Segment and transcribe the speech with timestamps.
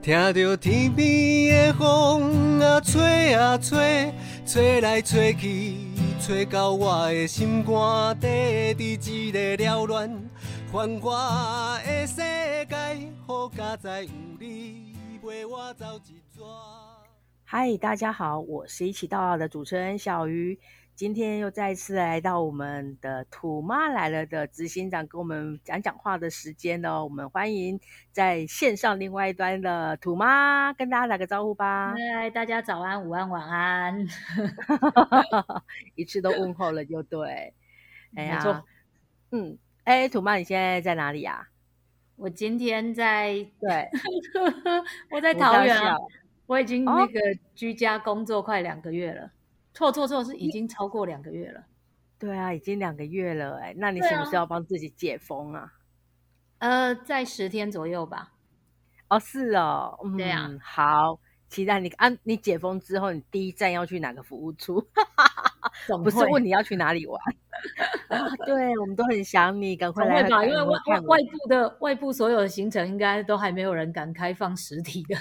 [0.00, 4.12] 听着天边的风啊吹啊吹，
[4.46, 5.74] 吹来吹去，
[6.20, 10.08] 吹到我的心肝底，伫一个缭乱
[10.72, 12.76] 繁华的世界，
[13.26, 16.42] 好佳哉有你陪我走一逝。
[17.44, 20.58] 嗨，大家好，我是一起到老的主持人小鱼。
[20.98, 27.04] 今天又再次来到我们的土妈来了的执行长跟我们讲讲话的时间哦。
[27.04, 27.78] 我们欢迎
[28.10, 31.94] 在线上另外一端的土妈，跟大家打个招呼吧。
[32.16, 34.08] 嗨，大家早安、午安、晚安，
[35.94, 37.54] 一次都问候了就对。
[38.16, 38.64] 哎呀，
[39.30, 41.46] 嗯，哎，土妈，你现在在哪里呀？
[42.16, 43.88] 我今天在对，
[45.12, 45.96] 我在桃园啊。
[46.46, 47.20] 我已经那个
[47.54, 49.30] 居家工作快两个月了。
[49.78, 51.62] 错错错，是已经超过两个月了。
[52.18, 53.72] 对啊，已经两个月了哎。
[53.76, 55.72] 那你什么时候要帮自己解封啊？
[56.58, 58.32] 呃，在十天左右吧。
[59.08, 59.96] 哦，是哦。
[60.16, 60.50] 对啊。
[60.60, 62.08] 好，期待你啊！
[62.24, 64.84] 你解封之后，你第一站要去哪个服务处？
[66.02, 67.20] 不是问你要去哪里玩？
[68.44, 70.44] 对，我们都很想你，赶快来吧。
[70.44, 75.16] 因为外外部的外部所有的行程，应该都还没有人敢开放实体的。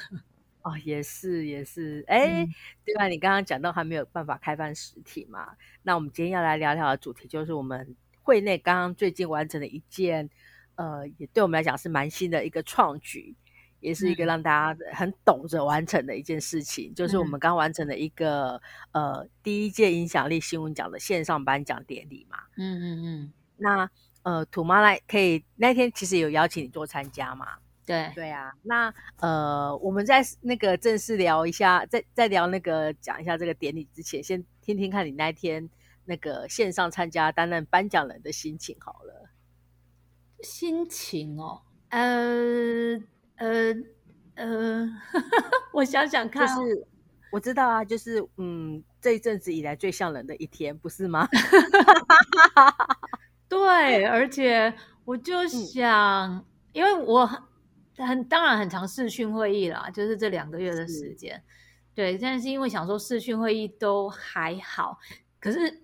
[0.68, 2.46] 哦，也是也是，哎，
[2.84, 3.08] 对吧？
[3.08, 5.56] 你刚刚讲到还没有办法开放实体嘛？
[5.84, 10.30] 那我们今天要来聊聊的主题，就是我们会内刚刚最近完成的一件，
[10.76, 13.34] 呃，也对我们来讲是蛮新的一个创举，
[13.80, 22.40] 也是一个让大家很懂着完成的一件事情，就是我们刚完成的一个呃第一届影响力新闻奖的线上颁奖典礼嘛。
[22.58, 23.34] 嗯嗯嗯。
[23.56, 23.90] 那
[24.24, 27.48] 呃，土妈来可以那天其实有邀请你做参加嘛？
[27.88, 35.70] 对对啊，那呃，我们在那个正式聊一下，在在聊那个讲一下这个典礼之前，先听听看你那天
[36.04, 39.30] 那个线上参加担任颁奖人的心情好了。
[40.44, 43.02] 心情哦，呃
[43.38, 43.74] 呃
[44.36, 44.90] 呃，
[45.72, 46.88] 我想想看，就是
[47.32, 51.26] 我知道啊，就是嗯，这一阵子以来最像人的一天，不是吗？
[53.48, 54.74] 对， 而且
[55.06, 57.47] 我就想，因为我。
[57.98, 61.42] 很当然很长视讯会议啦，就是这两个月的时间，
[61.96, 62.18] 对。
[62.18, 65.00] 但是因为想说视讯会议都还好，
[65.40, 65.82] 可是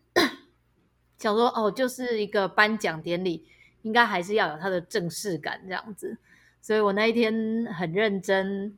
[1.18, 3.47] 想说哦，就是一个颁奖典礼，
[3.81, 6.18] 应该还是要有它的正式感这样子。
[6.62, 8.78] 所以我那一天很认真，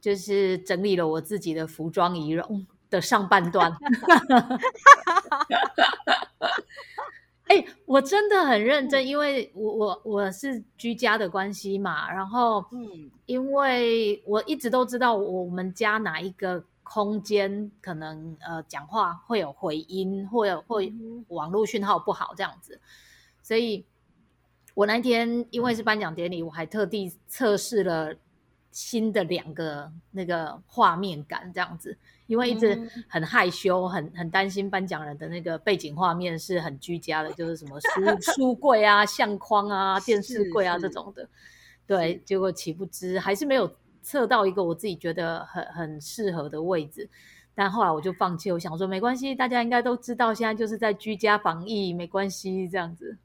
[0.00, 3.72] 就是整理了我自己的服装仪容的上半段。
[7.50, 20.94] 哎，我真的很认真，因为我我我是居家的关系嘛，然后嗯，因为我一直都知道我们家哪一个空间可能呃讲话会有回音，或有会
[21.26, 22.80] 网络讯号不好这样子，
[23.42, 23.84] 所以
[24.74, 28.14] 我那天因为是颁奖典礼，我还特地测试了
[28.70, 31.96] 新的两个那个画面感这样子。
[32.26, 37.86] 因为一直很害羞，很很担心颁奖人的那个背景画面是很居家的，就是什么书
[38.32, 41.28] 书柜啊、相框啊、电视柜啊这种的。
[41.88, 43.68] 对，结果岂不知还是没有
[44.00, 47.08] 测到一个我自己觉得很很适合的位置。
[47.52, 53.18] 但后来我就放弃，我想说没关系，大家应该都知道现在就是在居家防疫，没关系这样子。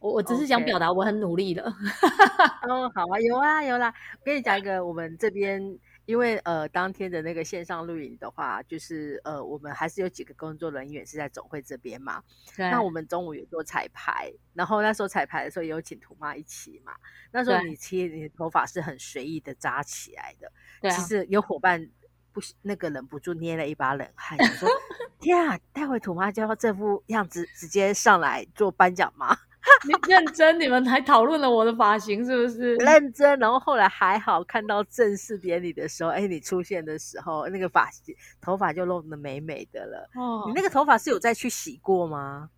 [0.00, 1.64] 我我只是想表达我很努力了。
[2.68, 3.92] 哦，好啊，有啊，有啦。
[4.20, 5.78] 我跟你讲一个，我们这边。
[6.08, 12.22] 因为呃，当天的那个线上录影的话，就是呃，我们还是有几个工作人员是在总会这边嘛。
[12.56, 16.94] 那我们中午有做彩排，然后那时候彩排的时候有请图妈一起嘛。
[17.30, 20.50] 那时候你其实你的头发是很随意的扎起来的。
[20.80, 20.90] 对。
[20.92, 21.90] 其实有伙伴
[22.32, 24.66] 不那个忍不住捏了一把冷汗，说：
[25.20, 29.36] 天啊，待会土妈就要这副样子直接上来做颁奖吗？
[29.86, 30.58] 你认真？
[30.58, 32.74] 你们还讨论了我的发型是不是？
[32.84, 33.38] 认真。
[33.38, 40.10] 然后后来还好，看到正式典礼的时候，哎，你出现的时候，那个发型头发就弄得美美的了。
[40.14, 42.50] 哦，你那个头发是有再去洗过吗？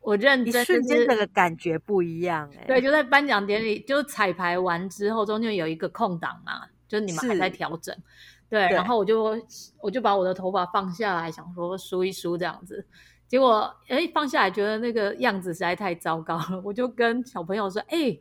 [0.00, 2.48] 我认真，瞬间那个感觉不一样。
[2.56, 7.92] 哎，对，就在颁奖典礼，就彩排完之后，中间有一个空档嘛，就你们还在调整。
[8.48, 9.36] 对，然后我就
[9.80, 12.86] 我就把我的头发放下来，想说梳一梳这样子。
[13.28, 18.16] 结果，哎，放下来觉得那个样子实在太糟糕了，我就跟小朋友说：“哎，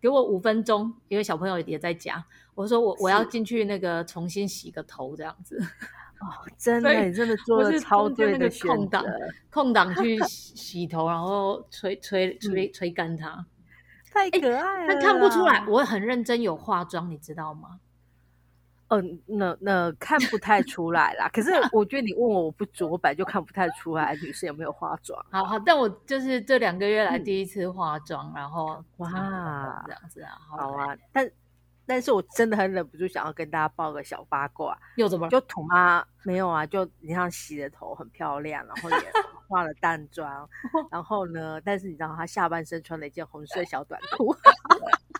[0.00, 2.24] 给我五分钟，因为小朋友也在家。”
[2.54, 5.58] 我说：“我我要进去那个重新洗个头，这样子。”
[6.20, 6.26] 哦，
[6.58, 9.04] 真的，你真的做了超对的空档，
[9.50, 13.46] 空档去洗头，然后吹吹吹吹干它，
[14.12, 14.86] 太可爱了。
[14.88, 17.78] 但看不出来，我很认真有化妆，你知道吗？
[18.88, 21.28] 嗯，那那看不太出来啦。
[21.32, 25.22] 可是 我觉得你问我，我不准，我本来就看不太出来女生有没有化妆。
[25.30, 29.10] 好好，但我就是这两个月来第一次化妆，然后哇，
[29.86, 30.96] 这样子啊，好啊。
[31.12, 31.30] 但
[31.88, 35.28] 但是我真的很忍不住想要跟大家报个小八卦，又怎么？
[35.30, 36.64] 就土妈没有啊？
[36.66, 38.96] 就你像洗了头很漂亮，然后也
[39.48, 40.48] 化了淡妆，
[40.92, 41.60] 然后呢？
[41.64, 44.32] 但是你知道她下半身穿了一件红色小短裤，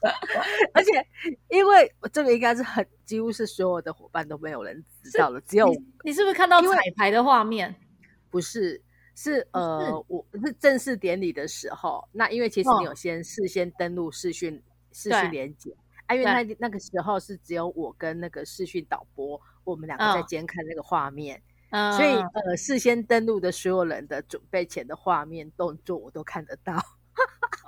[0.75, 1.07] 而且
[1.49, 5.75] 因为这个应该是很几乎是所有的伙伴都没有人知道的，只有
[6.05, 7.75] 你是不是看到彩排的画面？
[8.31, 8.81] 不是。
[9.21, 14.63] 是呃，我是正式典礼的时候，那因为其实你有先事先登录视讯
[14.93, 15.77] 视讯连接，
[16.09, 21.41] 啊，因为那那个时候是只有我跟那个视讯导播，我们两个在监看那个画面，
[21.71, 26.75] 所以呃，事先登录的所有人的准备前的画面动作我都看得到。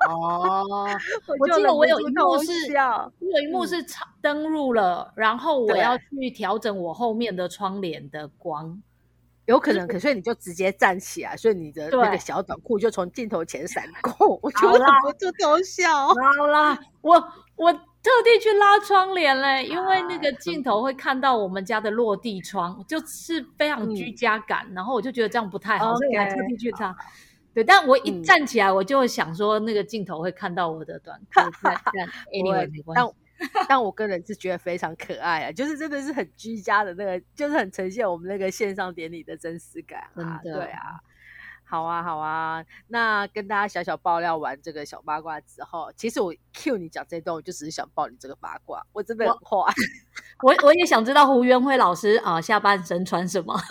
[0.09, 0.87] 哦，
[1.39, 3.85] 我记得我有一幕是，有一幕是
[4.23, 8.83] 登录了，然后我要去调整我后面的窗帘的光。
[9.47, 16.09] 有可能，可是你就直接站起来，所以你的那个小短裤就从镜头前闪过，我就忍不住偷笑。
[16.09, 17.17] 好啦，我
[17.57, 24.67] 我特地去拉窗帘嘞，因为那个镜头会看到我们家的落地窗，就是非常居家感。
[24.75, 26.97] 然后我就觉得这样不太好，所以还特地去擦。
[27.53, 31.41] 对，但我一站起来，我就想说那个镜头会看到我的短裤。
[32.33, 33.15] Anyway，没关系。
[33.69, 40.39] 但我个人是觉得非常可爱啊，就是真的是很居家的那个，就是很呈现我们那个线上典礼的真实感啊。
[40.43, 41.01] 对啊，
[41.71, 42.65] 好啊，好啊。
[42.89, 48.85] 那跟大家小小爆料完这个小八卦之后，其实我 Q 你讲这段，我就只是想爆你这个八卦。
[48.93, 49.73] 我真的很坏，
[50.43, 53.57] 我我也想知道胡元辉老师啊下半身穿什么。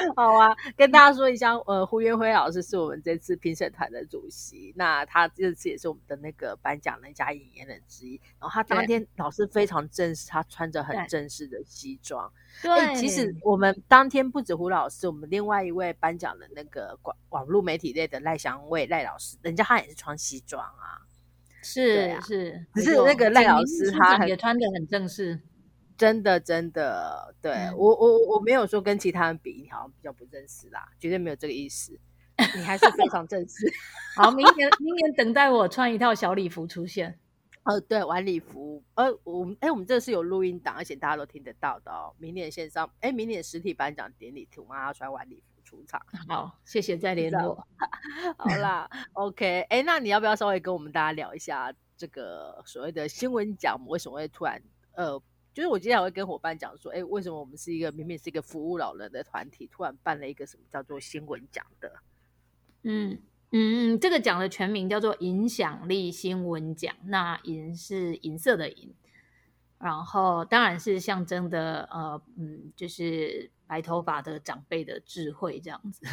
[0.16, 8.20] 好啊，跟大家说一下，呃，胡元辉老师是我们这次评审团的主席，那他这次也是我们的那个颁奖人加引言人之一。
[8.40, 12.30] 然后他当天老师非常正式，他穿着很正式的西装。
[12.62, 21.02] 对，其实我们当天不止胡老师，我们另外一位颁奖的那个网网络媒体类的赖祥卫赖老师，人家他也是穿西装啊。
[21.60, 25.38] 是是，只是那个赖老师他也穿的很正式。
[25.98, 31.98] 真的，真的，对我，我，我没有说跟其他人比，你好像比较不正式啦，绝对没有这个意思。
[32.54, 33.68] 你还是非常正式。
[34.14, 37.18] 好，明年，明年等待我穿一套小礼服出现。
[37.64, 38.80] 呃，对，晚礼服。
[38.94, 42.14] 呃，我们，哎，我们这是有录音档，而且大家都听得到的哦。
[42.16, 46.00] 明年线上，哎，明年实体颁奖典礼，我妈要穿晚礼服出场。
[46.28, 47.66] 好，谢谢再联络。
[48.38, 49.62] 好啦，OK。
[49.62, 54.62] 哎，那你要不要稍微跟我们大家聊一下这个所谓的新闻奖，为什么会突然
[54.92, 55.20] 呃？
[55.54, 61.92] 就是我经常会跟伙伴讲说，哎，为什么我们是一个明明是一个服务老人的团体，突然办了一个什么叫做新闻奖的？
[62.82, 66.94] 嗯嗯嗯，这个奖的全名叫做影响力新闻奖。
[67.06, 68.94] 那银是银色的银，
[69.78, 76.06] 然后当然是象征的呃嗯，就是白头发的长辈的智慧这样子。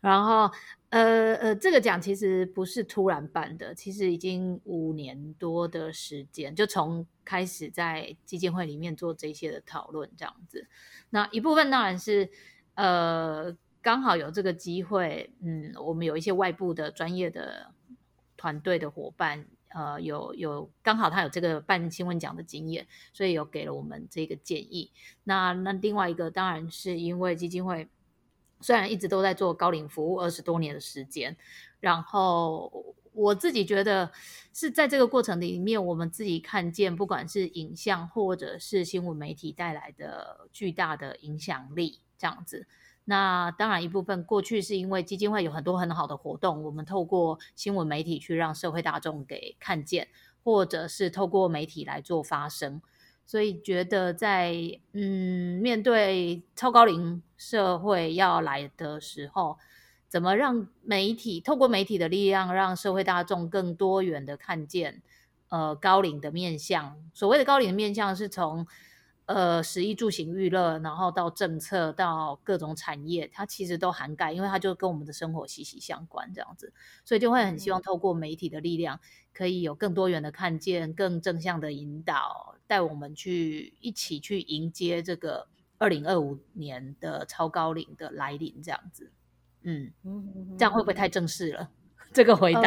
[0.00, 0.50] 然后，
[0.90, 10.66] 呃呃，这个奖其实不是突然办的，其实已经五年多的时间，就从开始在基金会里面做这些的讨论这样子。
[11.10, 12.30] 那一部分当然是，
[12.74, 17.72] 呃，刚好有这个机会，嗯，我们有一些外部的专业的
[18.36, 24.92] 团队的伙伴，呃，有有刚好他有这个办新闻奖的经验，所以有给了我们这个建议。
[25.24, 27.88] 那那另外一个当然是因为基金会。
[28.60, 31.36] 虽然一直都在做高龄服务二十多年的时间，
[31.80, 34.10] 然后我自己觉得
[34.52, 42.66] 是在这个过程里面，我们自己看见，不管是影像或者是新闻媒体带来的巨大的影响力，这样子。
[43.04, 50.08] 那当然一部分过去是因为基金会有很多很好的活动，我们透过新闻媒体去让社会大众给看见，
[50.44, 52.82] 或者是透过媒体来做发声。
[53.28, 54.54] 所以觉得在
[54.94, 59.58] 嗯面对超高龄社会要来的时候，
[60.08, 65.02] 怎么让媒体透过媒体的力量，让社会大众更多元的看见
[65.50, 66.96] 呃高龄的面相？
[67.12, 68.66] 所谓的高龄的面相，是从
[69.26, 76.72] 呃食衣住行娱乐，然后到政策，到各种产业，它其实都涵盖，因为它就跟我们的生活息息相关这样子，
[77.04, 78.98] 所以就会很希望透过媒体的力量，
[79.34, 82.54] 可以有更多元的看见，更正向的引导。
[82.68, 85.48] 带我们去一起去迎接这个
[85.78, 89.10] 二零二五年的超高龄的来临，这样子，
[89.62, 89.90] 嗯，
[90.58, 91.70] 这样会不会太正式了？
[92.12, 92.62] 这个回答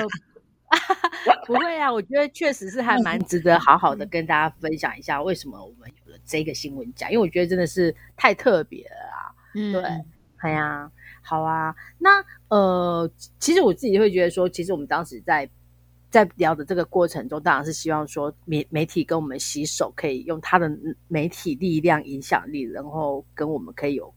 [1.46, 9.20] 不会啊，我觉得确实是还蛮 值得好好的跟大家分享一下，为什么我们有了这个新闻奖，因为我觉得真的是太特别了啊。
[9.54, 9.84] 嗯，对，
[10.38, 10.92] 哎呀，
[11.22, 15.48] 好啊，那呃，其实我自己会觉得说，其实我们当时在。
[16.12, 20.70] 在聊的这个过程中，当然是希望说媒媒体跟我们洗手，可以用他的
[21.08, 24.14] 媒体力量、影响力，然后跟我们可以有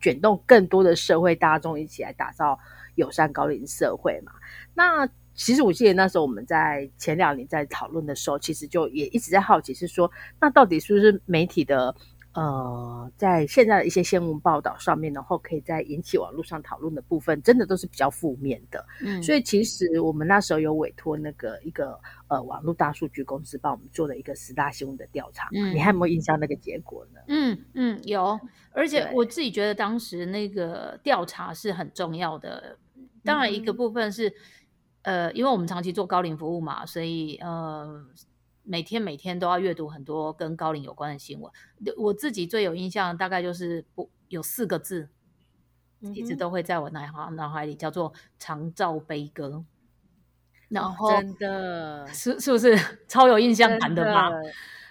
[0.00, 2.56] 卷动更多的社会大众一起来打造
[2.94, 4.32] 友善高龄社会嘛。
[4.74, 10.08] 那其实我记得那时候我们在前两年在讨论的时候，其实就也一直在好奇，是说
[10.40, 11.92] 那到底是不是媒体的
[12.34, 18.84] 呃，在现在的一些新闻报道上面，然后可以在引起网络上讨论的部分，真的都是比较负面的。
[19.00, 21.98] 嗯，所以其实我们那时候有委托那个一个
[22.28, 25.48] 呃网络大数据公司帮我们做了一个十大新闻的调查。
[25.52, 27.20] 嗯，你还有没有印象那个结果呢？
[27.28, 28.38] 嗯嗯，有，
[28.72, 32.76] 而且我自己觉得当时那个调查是很重要的。
[33.22, 34.32] 当然，一个部分是。
[35.02, 38.02] 呃，因为我们长期做高龄服务嘛，所以呃，
[38.64, 41.52] 每天每天都要阅读很多跟高龄有关的新闻。
[41.96, 45.08] 我自己最有印象，大概就是不有四个字，
[46.00, 49.64] 一直都会在我脑海脑海里，叫做“长照悲歌”。
[50.68, 54.30] 然后真的是是不是 超有印象感的嘛？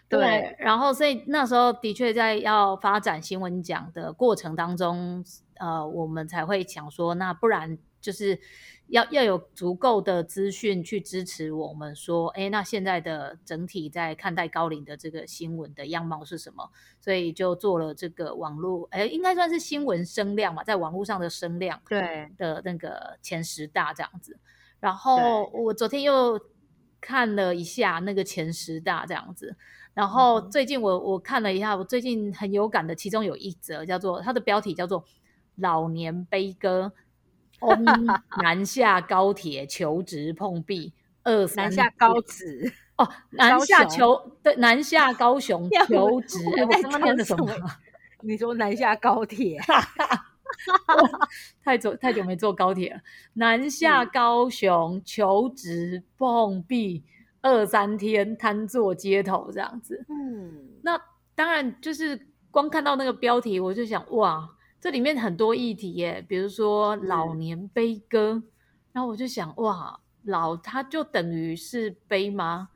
[0.08, 0.56] 对。
[0.60, 5.26] 然后，所以那时候的确在要发展新闻奖的过程当中，
[5.56, 8.40] 呃，我们才会想说，那不然就是。
[8.88, 16.70] 要要有足够的资讯去支持我们说，哎，那现在的整体在看待高龄的这个新闻的样貌是什么？
[17.00, 24.38] 所以就做了这个网络，哎，应该算是新闻声量嘛，在网络上的声量，对的那个前十大这样子。
[24.82, 26.38] 然后我昨天又
[27.00, 29.56] 看了一下那个前十大这样子，
[29.94, 35.02] 然后最近我我看了一下，我最近很有感的，其中有一则叫做它的标题叫做
[35.56, 36.92] 《老年悲歌》。
[38.42, 40.94] 南下高铁求职碰壁，
[41.24, 47.48] 二南下高职哦，南下求对南下高雄 求职，我刚刚念的什么？
[48.22, 49.60] 你说南下高铁，
[51.64, 53.02] 太久太久没坐高铁了。
[53.34, 57.04] 南下高雄求职碰壁，
[57.42, 60.06] 二三天瘫坐街头这样子。
[60.08, 60.52] 嗯，
[60.84, 61.00] 那
[61.36, 64.50] 当然就是光看到那个标题，我就想哇。
[64.84, 68.44] 这里面很多议题耶，比如说老年悲歌，
[68.92, 72.68] 然后我就想，哇，老他就等于是悲吗？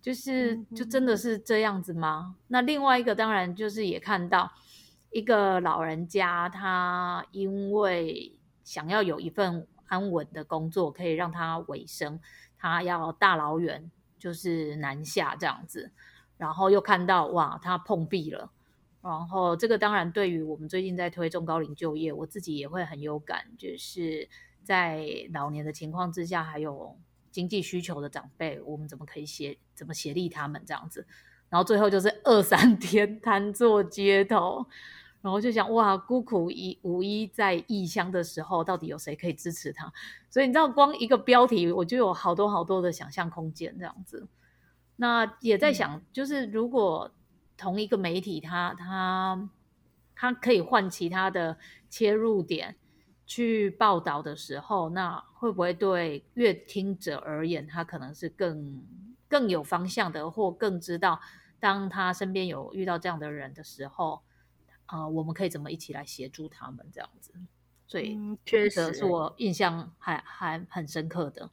[0.00, 2.34] 就是就真的是这样子吗？
[2.48, 4.50] 那另外一个当然就是也看到
[5.12, 12.18] 一个老人家，他因为想要有一份安稳的工作，可以让他维生，
[12.58, 13.88] 他要大老远
[14.18, 15.92] 就是南下这样子，
[16.36, 18.50] 然后又看到哇，他碰壁了。
[19.02, 24.28] 然后，这个当然对于我们最近在推中高龄就业，我自己也会很有感，就是
[24.62, 25.04] 在
[25.34, 26.96] 老年的情况之下，还有
[27.32, 31.04] 经济需求的长辈，我们怎么可以协怎么协力他们这样子？
[31.48, 34.64] 然后最后就是 二三天瘫坐街头，
[35.20, 39.92] 然后就想哇，孤苦一无依在异乡的时候，到底有谁可以支持他？
[40.30, 44.28] 所以你知道，光一个标题我就有好多好多的想象空间这样子。
[44.94, 47.10] 那也在想，就是如果。
[47.62, 49.48] 同一个媒体，它它
[50.16, 51.56] 它可以换其他的
[51.88, 52.74] 切入点
[53.24, 58.84] 去报道的时候，那会不会对阅听者而言，他可能是更
[59.28, 61.20] 更有方向的，或更知道
[61.60, 64.22] 当他身边有遇到这样的人的时候，
[64.86, 67.32] 啊，我们可以怎么一起来协助他们这样子？
[67.86, 71.48] 所以确实是我印象还还很深刻的。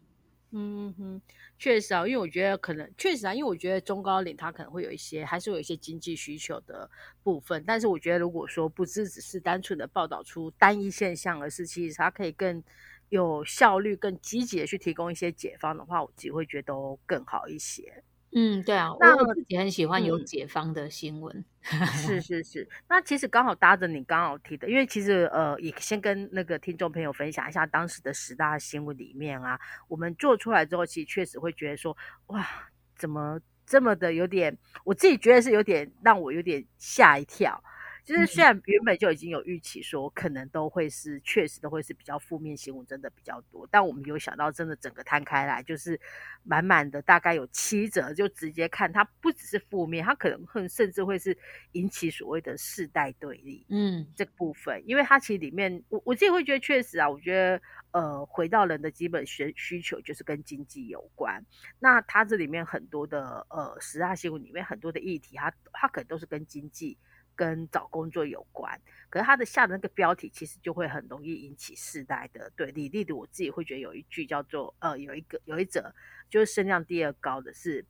[0.51, 1.21] 嗯哼，
[1.59, 6.89] 确实啊，因为我觉得可能确实啊，因为我觉得中高龄他可能会有一些，还是有一些经济需求的
[7.21, 7.63] 部分。
[7.67, 12.63] 但是我觉得，如果说不是只是单纯的报道出单一现象，而是其实他可以更
[13.09, 16.73] 有效率、更积极的去提供一些解方的话，我自己会觉得
[17.05, 18.03] 更好一些。
[18.31, 21.43] 嗯，对啊，那我自己很喜欢有解方的新闻。
[21.61, 31.95] 是 是是，那其实刚好搭着你刚好提的，因为其实呃，也先跟那个听众朋友分享一下当时的十大新闻里面啊，我们做出来之后，其实确实会觉得说，
[32.27, 32.47] 哇，
[32.95, 37.61] 怎么这么的有点，我自己觉得是有点让我有点吓一跳。
[38.05, 45.99] 就是虽然原本就已经有预期说可能都会是确实都会是比较负面新闻，真的比较多，但我们有想到真的整个摊开来就是
[46.43, 51.37] 满满的，大概有七折，就直接看它不只是负面，它可能会甚至会是
[51.73, 61.45] 引起所谓的世代对立，嗯，这部分，因为它其实里面我我自己会觉得确实啊，我觉得呃回到人的基本需需求就是跟经济有关，
[61.77, 66.97] 那它这里面很多的呃十大新闻里面很多的议题，它它可能都是跟经济。
[67.39, 68.77] 跟找工作有关，
[69.09, 72.89] 可是他的下的那个标题其实就会很容易引起世代的对立。
[72.89, 75.95] 例如我自己会觉得有一句叫做呃，有一个有一则
[76.29, 77.85] 就是声量第二高的是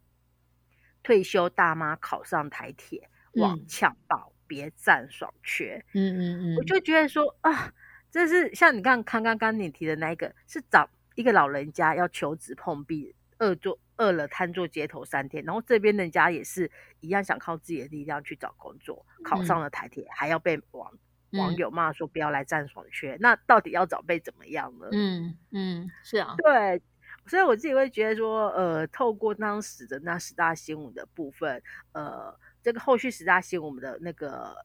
[1.01, 5.83] 退休大妈考上台铁网呛爆，别占爽缺。
[5.95, 7.73] 嗯嗯嗯，我就觉得说啊，
[8.11, 13.79] 这是像你刚刚刚刚你提的那一个，是找一个老人家要求职碰壁，恶作。
[13.99, 20.89] 饿了瘫坐街头三天，然后这边人家也是一样想靠自己的力量去找工作，考上了台铁，还要被网
[21.31, 24.87] 网友骂说不要来占爽缺，那到底要找被怎么样呢？
[24.93, 26.81] 嗯嗯，是啊，对，
[27.25, 34.55] 所以我自己会觉得说，呃，透过当时的那十大新闻的部分，呃，这个后续十大新闻我们的那个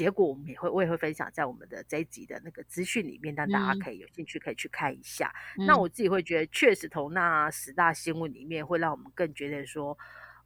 [0.00, 5.30] 结果，我们也会我也会分享在我们的这一集的那个资讯里面，让大家可以有兴趣可以去看一下。
[5.66, 9.98] 那我自己会觉得，确实从那十大新闻里面，会让我们更觉得说，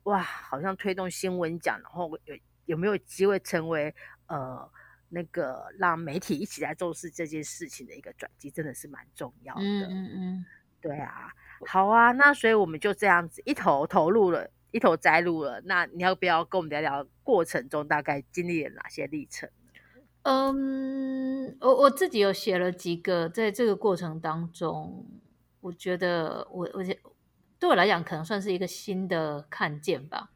[0.05, 3.95] 哇，好像推动新闻奖，然后有有没有机会成为
[4.27, 4.69] 呃。
[5.11, 9.61] 那个让媒体一起来重视这件事情的一个转机，真的是蛮重要的。
[9.61, 10.47] 嗯嗯嗯，
[10.81, 11.31] 对啊，
[11.69, 15.63] 好啊，那所以我们就这样子一头投入了，一头栽入了。
[15.65, 19.49] 那你要不要跟我们聊聊过程中大概经历了哪些历程？
[20.25, 25.07] 嗯，我我自己有写了几个，在这个过程当中，
[25.61, 26.99] 我觉得我我觉
[27.59, 30.31] 对我来讲，可能算是一个新的看见吧。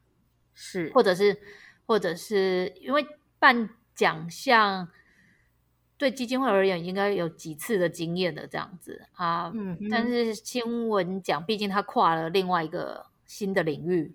[0.55, 1.37] 是，或者是
[1.87, 3.07] 或者是因为
[3.39, 3.69] 办。
[3.99, 4.89] 奖项
[5.97, 9.51] 对基金会而言，应该有几次的经验的这样子啊。
[9.53, 14.15] 嗯，但是新闻奖毕竟它跨了另外一个新的领域，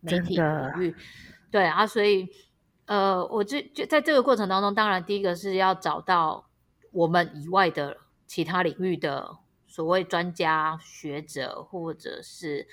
[0.00, 0.94] 媒体领域。
[1.50, 2.28] 对啊，所以
[2.86, 6.48] 呃，我就就在这个过程当中，当然第一个是要找到
[6.90, 9.36] 我们以外的其他领域的
[9.66, 12.66] 所谓专家学者，或者是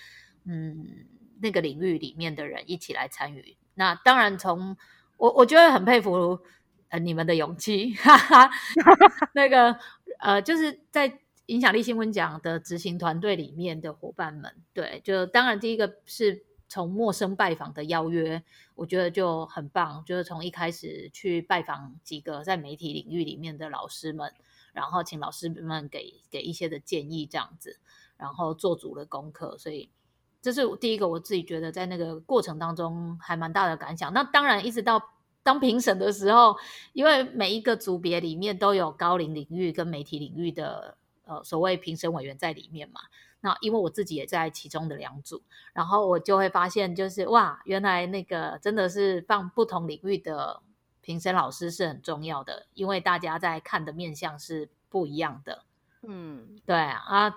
[0.45, 1.05] 嗯
[1.41, 3.57] 那个领域里面的人一起来参与。
[3.75, 4.75] 那当然从
[5.17, 6.39] 我我觉得很佩服
[6.89, 8.49] 呃你们的勇气，哈哈，
[9.33, 9.77] 那个
[10.19, 18.41] 呃就是在影响力新闻奖的执行团队里面的伙伴们，对，就当然第一个是从陌生拜访的邀约，
[18.75, 24.33] 我觉得就很棒，就是从一开始去拜访几个在媒体领域里面的老师们，
[24.71, 27.79] 然后请老师们给给一些的建议这样子，
[28.15, 29.89] 然后做足了功课，所以。
[30.41, 34.13] 这是第一个，我自己觉得在那个过程当中还蛮大的感想。
[34.13, 35.01] 那当然，一直到
[35.43, 36.55] 当评审的时候，
[36.93, 43.01] 因为每一个组别里面都有高龄领域跟媒体领域的呃所谓评审委员在里面嘛。
[43.41, 45.41] 那因为我自己也在其中的两组，
[45.73, 50.61] 然后我就会发现，就是哇，原来那个真的是放不同领域的
[51.01, 55.63] 评审老师是很重要的，因为大家在看的面向是不一样的。
[56.03, 57.35] 嗯，对啊。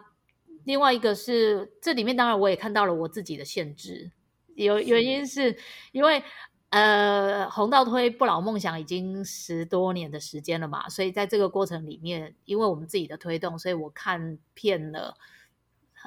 [0.65, 4.12] 另外一个是，这里面当然我也看到了我自己的限制，
[4.55, 5.57] 有原因是
[5.91, 6.23] 因为
[6.71, 15.17] 呃，红道推不老梦想已经十多年的时间了嘛，所以在这个过程里面，因为我们自己的推动，所以我看遍了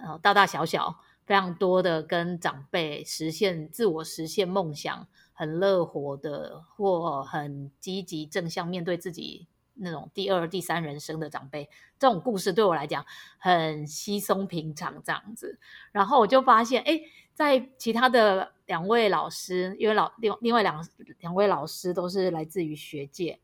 [0.03, 9.47] 呃大大小小非常多的跟长辈实现自我实现梦想很乐活的或很积极正向面对自己。
[9.77, 13.05] 那种第二、第三人生的长辈，这种故事对我来讲
[13.37, 15.59] 很稀松平常，这样子。
[15.91, 17.01] 然后我就发现，哎，
[17.33, 20.87] 在其他的两位老师，因为老另另外两
[21.19, 23.41] 两位老师都是来自于学界，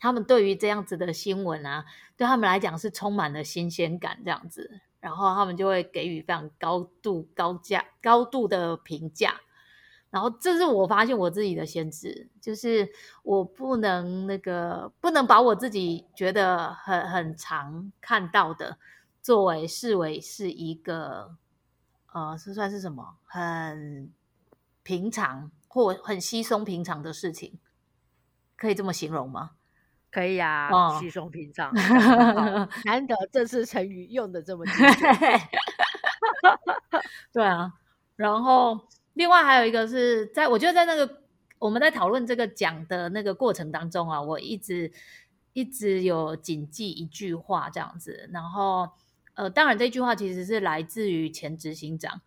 [0.00, 1.84] 他们对于这样子的新闻啊，
[2.16, 4.80] 对他们来讲是充满了新鲜感，这样子。
[5.02, 9.34] 然后他们就会给予非常高度、高价、高度的评价。
[10.08, 12.88] 然后，这是我发现我自己的限制，就是
[13.22, 18.78] 我不能那个不能把我自己觉得很很常看到的，
[19.22, 21.34] 作为视为是一个
[22.12, 23.16] 呃，这算是什么？
[23.24, 24.12] 很
[24.82, 27.58] 平常或很稀松平常的事情，
[28.54, 29.52] 可以这么形容吗？
[30.12, 31.72] 可以啊，稀松平常，
[32.84, 34.74] 难得这次成语用的这么精
[37.32, 37.72] 对啊，
[38.14, 38.78] 然后。
[39.14, 41.20] 另外还有一个是在，我觉得在那个
[41.58, 44.90] 我们在讨论这个奖的那个过程当中啊，我一直
[45.52, 48.88] 一直有谨记一句话这样子，然后
[49.34, 52.22] 呃，当然这句话其实是来自于前执行长，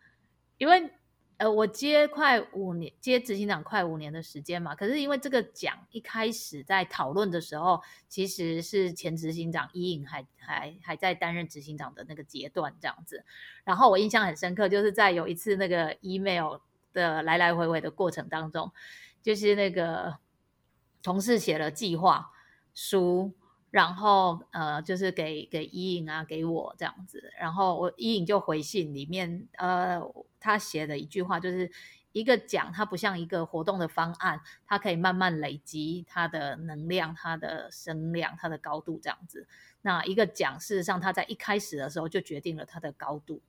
[0.59, 0.91] 因为。
[1.37, 4.73] 呃，我接快五年，接执行长快五年的时间嘛。
[4.73, 13.25] 可是因为这个奖一开始在讨论的时候，其实是前执行长伊颖还还还在担任执行长的那个阶段这样子。
[13.63, 16.59] 然后我印象很深刻，就是在有一次那个 email
[16.93, 18.71] 的来来回回的过程当中，
[19.21, 20.17] 就是那个
[21.03, 22.31] 同事写了计划
[22.73, 23.33] 书。
[23.75, 27.21] 然后呃，就是给给伊颖啊，给我这样子。
[27.37, 30.01] 然后我伊颖就回信里面，呃，
[30.39, 31.69] 他写的一句话就是
[32.13, 39.45] 一个奖，它不像一个活动的方案，它可以慢慢累积它的能量、它的声量、它的高度这样子。
[39.81, 43.41] 那一个奖，事实上它在一开始的时候就决定了它的高度。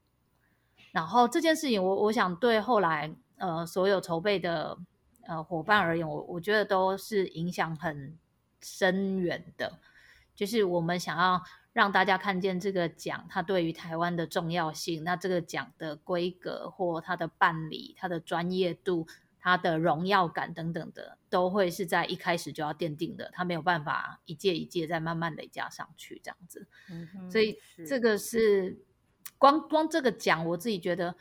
[0.90, 4.76] 然后这件事情，我我想对后来呃所有筹备的
[5.28, 8.18] 呃伙伴而言，我我觉得都是影响很
[8.60, 9.78] 深远的。
[10.36, 19.08] 就是我们想要让大家看见这个奖它对于台湾的重要性，那这个奖的规格或它的办理、它的专业度、
[19.40, 26.66] 它的荣耀感等等的，都会是在一开始就要奠定的，它没有办法一届一届再慢慢累加上去这样子。
[27.30, 28.78] 所以这个是
[29.38, 31.14] 光光这个奖，我自己觉得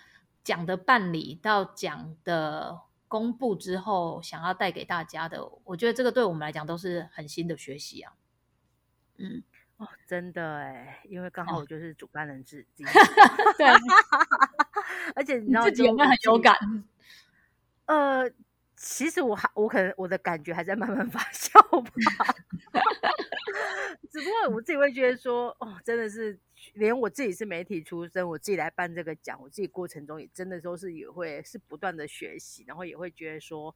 [0.43, 8.13] 奖的办理到奖的公布之后，想要带给大家的，我觉得这个对我们来讲都是很新的学习啊。
[9.17, 9.43] 嗯，
[9.78, 12.84] 哦，真的哎，因为刚好我就是主办人之一，
[13.58, 13.65] 对，
[15.15, 16.56] 而且你知道自己有没有很有感？
[17.86, 18.32] 呃。
[18.78, 21.89] 其实我还我可能我的感觉还在慢慢 发酵吧，
[24.12, 26.38] 只不过我自己会觉得说，哦，真的是
[26.73, 33.73] 连我自己是媒体出身，我自己来办这个奖，我自己过程中也真的都是也会是不断的学习，然后也会觉得说，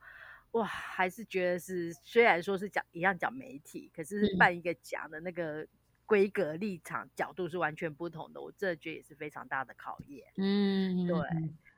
[0.52, 5.68] 哇，还是觉得是虽然说是讲一样讲媒体，可是办一个奖的那个
[6.06, 10.26] 规格立场角度是完全不同的，我这觉得也是非常大的考验。
[10.38, 11.18] 嗯，对。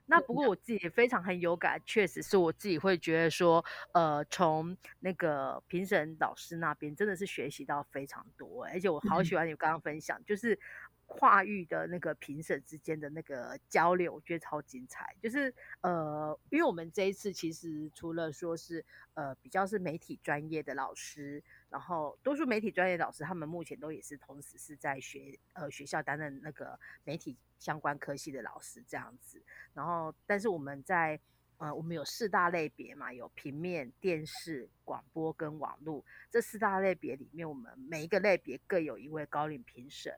[0.07, 10.59] 那不过我自己也非常很有感，确实是我自己会觉得说，呃，从那个评审老师那边真的是学习到非常多，而且我好喜欢你刚刚分享，就是
[11.11, 15.13] 跨域的那个评审之间的那个交流，我觉得超精彩。
[15.21, 21.43] 就是呃，因为我们这一次其实除了说是呃比较是媒体专业的老师。
[21.69, 29.41] 然后，多数媒体专业老师，他们目前都也是同时是在学呃学校担任那个媒体相关科系的老师这样子。
[29.73, 31.17] 然后，但是我们在
[31.57, 40.13] 呃我们有四大类别嘛，有平面、电视、广播跟网络这四大类别里面，我们每一个类别各有一位高龄评审。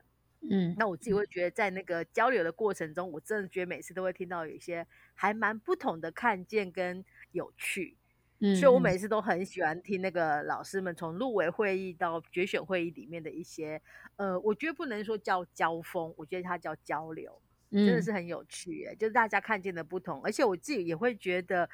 [0.50, 7.96] 嗯，那我自己会觉得，在那个交流的过程中，我真的觉得每次都会听到有一些还蛮不同的看见跟有趣。
[8.40, 8.98] 嗯所以，我每。
[8.98, 13.80] 次都很喜欢听那个老师们从入围会议到决选会议里面的一些，
[14.16, 21.68] 呃，我觉得不能说叫交锋，我觉得它叫交流，真的是很有趣，哎，就是大家看见的不同，而且我自己也会觉得，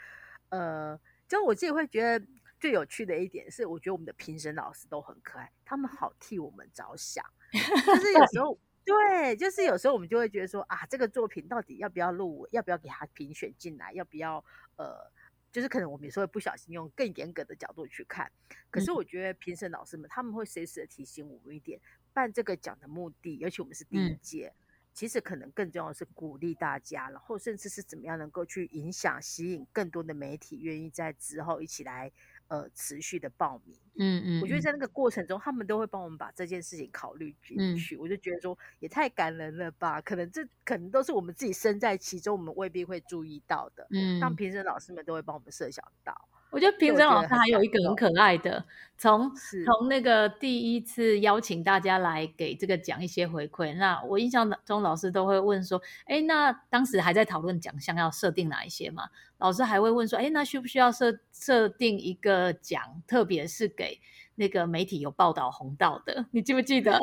[0.51, 2.27] 呃，就我自己会觉得
[2.61, 14.45] 最有趣的一点是，我觉得我们的评审老师都很可爱，他们好替我们着想，就是有时候， 对，就是有时候我们就会觉得说，啊，这个作品到底要不要入围，要不要给他评选进来，要不要，
[14.77, 15.11] 呃。
[15.53, 18.31] 就是可能我们有时候会不小心用更严格的角度去看，
[18.71, 21.81] 可是我觉得评审老师们他们会随时的提醒我们一点，
[22.13, 24.55] 办这个奖的目的，尤其我们是第一届，
[24.95, 32.13] 其实可能更重要的是鼓励大家，然后甚至是怎么样能够去影响、吸引更多的媒体愿意在之后一起来。
[32.51, 40.01] 呃，持续的报名，嗯嗯，我觉得在那个过程中，他们都会帮我们把这件事情考虑进去，我就觉得说也太感人了吧。
[40.01, 46.29] 可能这可能都是我们自己身在其中，我们未必会注意到的，嗯，但评审老师们都会帮我们设想到。
[46.51, 48.65] 我觉得评审老师还有一个很可爱的，
[48.99, 49.31] 从
[49.65, 59.05] 从那个第一次邀请大家来给这个奖一些回馈，那我印象中老师都会问说，哎，那当时还在讨论奖项要设定哪一些嘛？
[59.39, 64.01] 老师还会问说，哎，那需不需要设设定一个奖，特别是给
[64.35, 66.27] 那个媒体有报道红道的？
[66.33, 66.99] 你记不记得？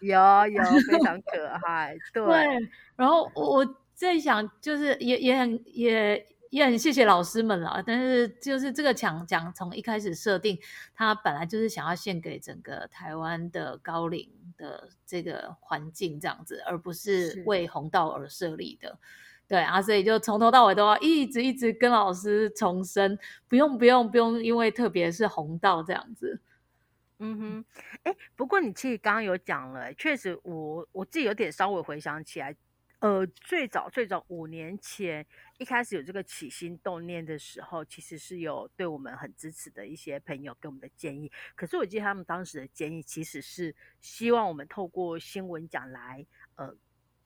[0.00, 1.94] 有有，非常 可爱。
[2.12, 2.24] 对，
[2.96, 6.26] 然后我我在想，就是也也很也。
[6.50, 10.58] 也很谢谢老师们了，但是就是这个奖奖从一开始设定，
[10.94, 18.98] 它本来就是想要献给整个台湾的高龄的这个环境这样子，而不是为红道而设立的。
[19.46, 26.40] 对啊，所以就从头到尾都要一直一直跟老师重申，不用不用不用，因为特别是红道这样子。
[27.18, 27.64] 嗯哼，
[28.04, 32.54] 哎，不过你其实刚刚有讲了，确实我我自己有点稍微回想起来。
[33.00, 35.24] 呃，最早最早五年前
[35.58, 41.30] 一开始有这个起心动念的时候，其实是有对我们很支持的一些朋友给我们的建议。
[41.54, 46.74] 可是我记得他们当时的建议其实是希望我们透过新闻奖来，呃，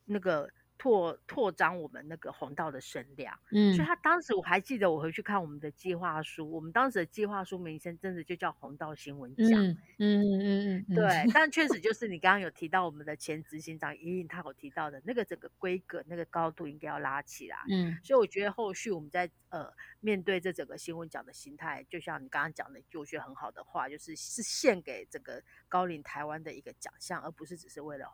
[0.06, 0.50] 那个。
[0.82, 9.78] 拓拓张我们那个红道的声量，嗯，所以他当时我还记得，我回去看我们的计划书，我们当时的计划书名称真的就叫红道新闻奖，嗯。
[9.98, 28.06] 嗯嗯，对，但确实就是你刚刚有提到我们的前执行长莹莹，他有提到的那个整个规格、那个高度应该要拉起来，嗯，所以我觉得后续我们在呃面对这整个新闻奖的心态，就像你刚刚讲的，就我觉得很好的话，就是是献给整个高龄台湾的一个奖项，而不是只是为了。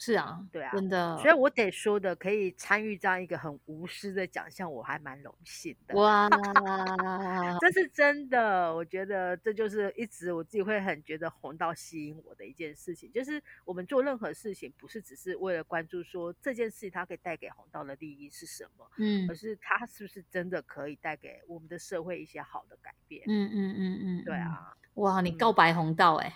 [0.00, 1.18] 是啊，对啊，真的。
[1.18, 5.94] 所以我得说的，可以参与这样一个很无私的奖项，我还蛮荣幸的。
[5.96, 6.28] 哇，
[7.60, 8.72] 这是真的。
[8.72, 23.24] 我觉得这就是一直我自己会很觉得红道吸引我的一件事情，就是我们做任何事情，不是只是为了关注说这件事情它可以带给红道的利益是什么，嗯，而是它是不是真的可以带给我们的社会一些好的改变。
[23.26, 24.74] 嗯嗯嗯嗯，对啊。
[24.94, 26.32] 哇，你告白红道哎。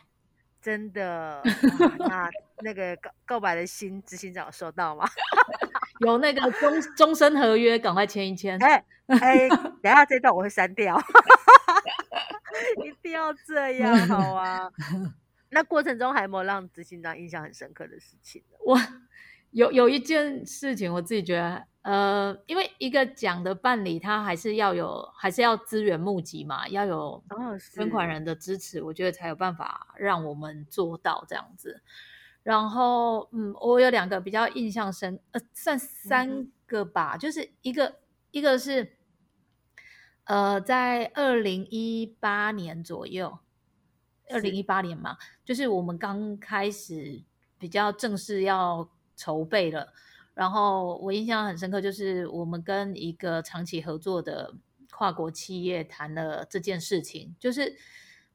[0.63, 1.43] 真的，
[1.99, 2.31] 那
[2.63, 5.05] 那个告告白的新执行长收到吗？
[6.01, 8.59] 有那个终终身合约，赶快签一签。
[8.63, 9.49] 哎哎，
[9.83, 10.97] 等下这段我会删掉，
[12.85, 14.71] 一定要这样好啊。
[15.51, 18.43] 那过程中还有没有让执行长印象很深刻的事情？
[18.65, 18.79] 我
[19.51, 27.23] 有有一件事情，我自己觉得，呃，因为一个奖的办理，它还是要有，还是要资源募集嘛，要有
[27.75, 31.83] 捐款人的支持，我觉得才有办法让我们做到这样子。
[32.45, 37.97] 然后，嗯，我有两个比较印象深，呃，算三个吧，就是一个，
[38.31, 38.97] 一个是，
[40.25, 43.39] 呃，在二零一八年左右，
[44.29, 47.23] 二零一八年嘛，就是我们刚开始
[47.59, 49.93] 比较正式要筹备了，
[50.35, 54.55] 然后我印象很深刻，就是我们跟一个长期合作的
[54.91, 57.77] 跨国企业谈了这件事情，就是。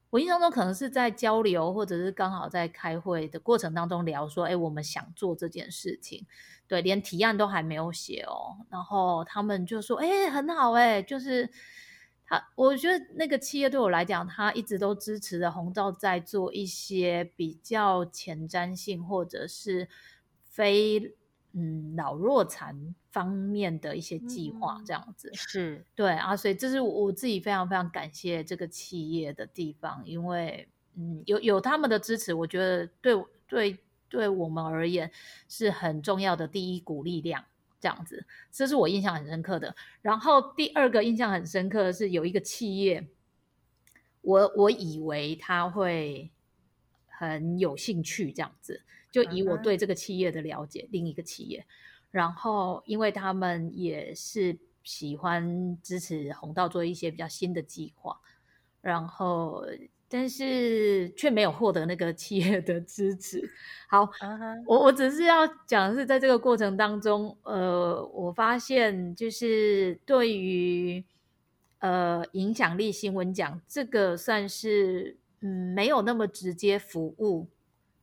[0.10, 6.26] 我印象中可能是在交流，或者是刚好在开会的过程当中聊说，哎，我们想做这件事情，
[6.66, 8.56] 对，连提案都还没有写哦。
[8.70, 11.50] 然后他们就说，哎，很好，哎，就是
[12.26, 19.90] 他，我觉得那个企业对我来讲，他一直都支持的红照在做一些比较前瞻性或者是
[20.46, 21.14] 非。
[21.60, 33.16] 嗯，老弱残方面的一些计划，这样子是对啊，所以这是我自己非常非常感谢这个企业的地方，因为嗯，有有他们的支持，我觉得对
[33.48, 35.10] 对对我们而言
[35.50, 37.44] 是很重要的第一股力量，
[37.80, 39.76] 这样子，这是我印象很深刻的。
[40.04, 43.08] 然后第二个印象很深刻的是有一个企业，
[44.22, 46.30] 我我以为他会
[47.08, 48.84] 很有兴趣这样子。
[49.12, 51.66] 就以我对这个企业的了解，另一个企业，
[52.12, 58.20] 然后因为他们也是喜欢支持红道做一些比较新的计划，
[58.82, 59.66] 然后
[60.10, 63.50] 但是却没有获得那个企业的支持。
[63.90, 64.10] 好，
[64.66, 71.04] 我我只是要讲的是，在这个过程当中，呃，我发现就是对于
[71.80, 77.48] 呃影响力新闻奖这个算是嗯没有那么直接服务。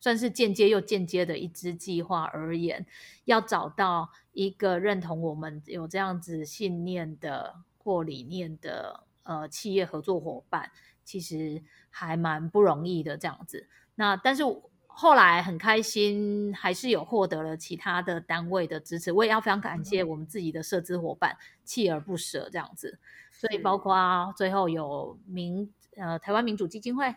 [0.05, 2.85] 算是间接又间接的一支计划而言，
[3.25, 10.71] 要找到一个认同我们有这样子信念的或理念的呃企业合作伙伴，
[11.05, 13.67] 其实还蛮不容易的这样子。
[13.95, 14.43] 那但是
[14.87, 19.11] 后来很开心，还是有获得了其他的单位的支持。
[19.11, 22.99] 我也要非常感谢我们自己的社资伙伴，锲而不舍这样子。
[23.33, 27.15] 所以包括最后有民呃台湾民主基金会，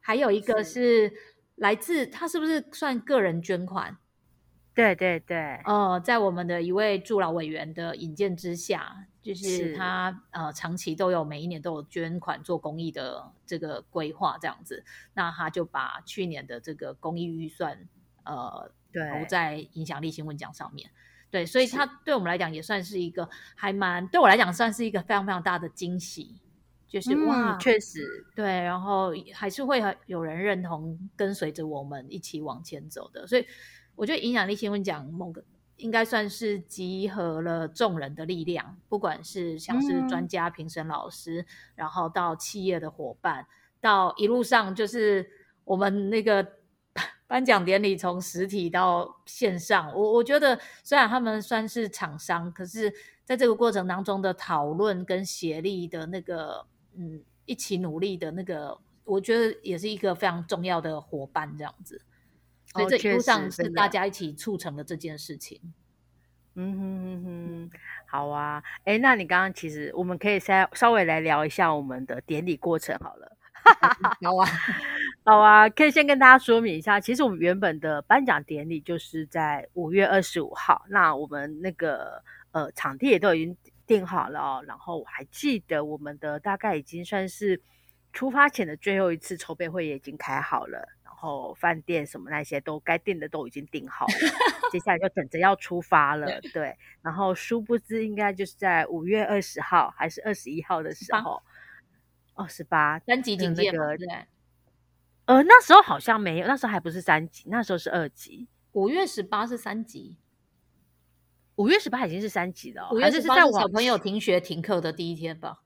[0.00, 1.12] 还有一个是。
[1.56, 3.96] 来自他是不是算个人捐款？
[4.74, 17.88] 对对对，哦，在我们的一位助老委员的引荐之下，就是他呃长期都有每一年都有捐款做公益的这个规划这样子，那他就把去年的这个公益预算
[18.24, 20.90] 呃投在影响力新闻奖上面，
[21.30, 26.36] 对，所以他对我们来讲也算是一个还蛮对我来讲算是一个非常非常大的惊喜。
[27.00, 28.24] 就是哇，确实。
[28.34, 33.46] 对，然后还是会有人认同跟随着我们一起往前走的，所以
[33.94, 35.44] 我觉得影响力新闻奖某个
[35.76, 43.46] 应该算是集合了众人的力量，不管是像是专家评审老师，然后到企业的伙伴，
[43.78, 45.28] 到一路上就是
[45.64, 46.46] 我们那个
[47.28, 52.90] 颁奖典礼从实体到线上，我我觉得虽然他们算是厂商，可是
[53.24, 56.64] 在这个过程当中的讨论跟协力的那个。
[56.98, 62.00] 嗯，一起努力的那个，我觉得也是一个非常重要的伙伴，这样子。
[62.72, 65.60] 所以这一路上是大家一起促成了这件事情。
[66.54, 67.70] 嗯哼哼哼，
[68.06, 68.62] 好啊。
[68.84, 73.36] 哎，那你刚刚其实我们可以稍稍微来聊一下我们的典礼过程好了。
[74.22, 74.48] 好啊，
[75.24, 80.84] 好啊，可以先跟大家说明一下，其实我们原本的颁奖典礼就是在五月二十五号。
[80.88, 83.56] 那我们那个呃场地也都已经。
[83.86, 87.62] 定好了，然后我还记得我们的大概已经算是
[88.12, 96.40] 出发前的最后一次筹备会也已经开好了，然后饭店什么那些都该订的都已经订好了，接下来就等着要出发了。
[96.52, 101.42] 对，然后殊不知应该就是在五月二十号还是二十一号的时候，
[102.34, 104.26] 二十八三级警戒对，
[105.26, 108.48] 呃，那时候好像没有，那时候还不是三级，那时候是二级。
[108.72, 110.18] 五月十八是三级。
[111.56, 115.60] 五月十八已经是三级了，五月十八是小朋友停学停课的第一天吧？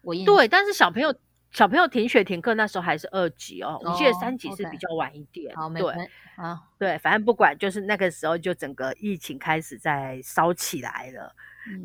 [0.00, 1.14] 我对，但是小朋友
[1.52, 5.54] 小朋友停学停课那时候还是二级哦，我记得三级是比较晚一点。
[5.54, 11.34] 好，对，啊，对，反正不管，就是那个时候就整个疫情开始在烧起来了。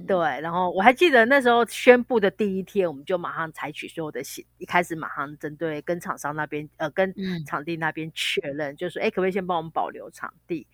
[0.08, 7.14] 对，然后我还记得那时候宣布的第一天，我们就马上采取所有的行，一开始马上针对跟厂商那边，呃，跟
[7.46, 10.66] 场地那边确认，就说，哎，可不可以先帮我们保留场地？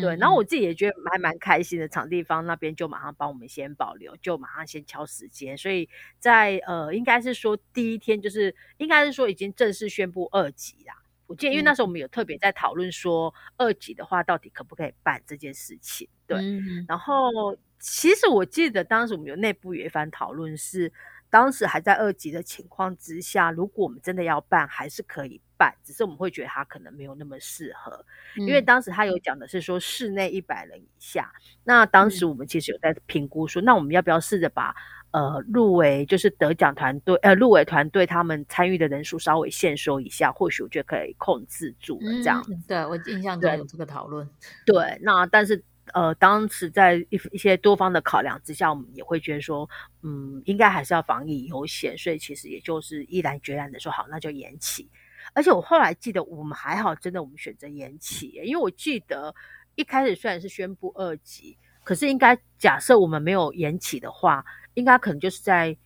[0.00, 5.88] 对，然后我自己也觉得还蛮开心的，场地方那边就马上帮我们先保留，就马上先敲时间，所以
[6.20, 10.94] 在呃，应该是说第一天就是应该是说已经正式宣布二级啦。
[11.26, 16.38] 我记得因为那时候我们有特别在讨论说二级的话到底可不可以办这件事情，对。
[16.86, 20.92] 然后其实我记得当时我们有内部有一番讨论是。
[21.32, 28.04] 当时还在二级的情况之下，如果我们真的要办，还是可以办，只是我们会觉得它可能没有那么适合，
[28.36, 31.32] 因为当时他有讲的是说室内一百人以下。
[31.64, 34.74] 那当时我们其实有在评估说，那我们要不要试着把
[35.12, 42.44] 呃入围就是得奖团队呃入围团队他们参与的人数稍微限缩一下，或许我觉得可以控制住了这样。
[42.68, 44.28] 对我印象中有这个讨论。
[44.66, 45.64] 对，那但是。
[45.92, 49.68] 呃，当时在一一些多方的考量之下，我们也会觉得说，
[50.02, 54.88] 嗯，应该还是要防疫优先，所以其实也就是毅然决然的说好，那就延期。
[55.34, 59.34] 而且我后来记得，我们还好，真的我们选择延期，因为我记得
[59.74, 65.76] 一开始虽然是宣布二级，可是应该假设我们没有延期的话，应该可能就是在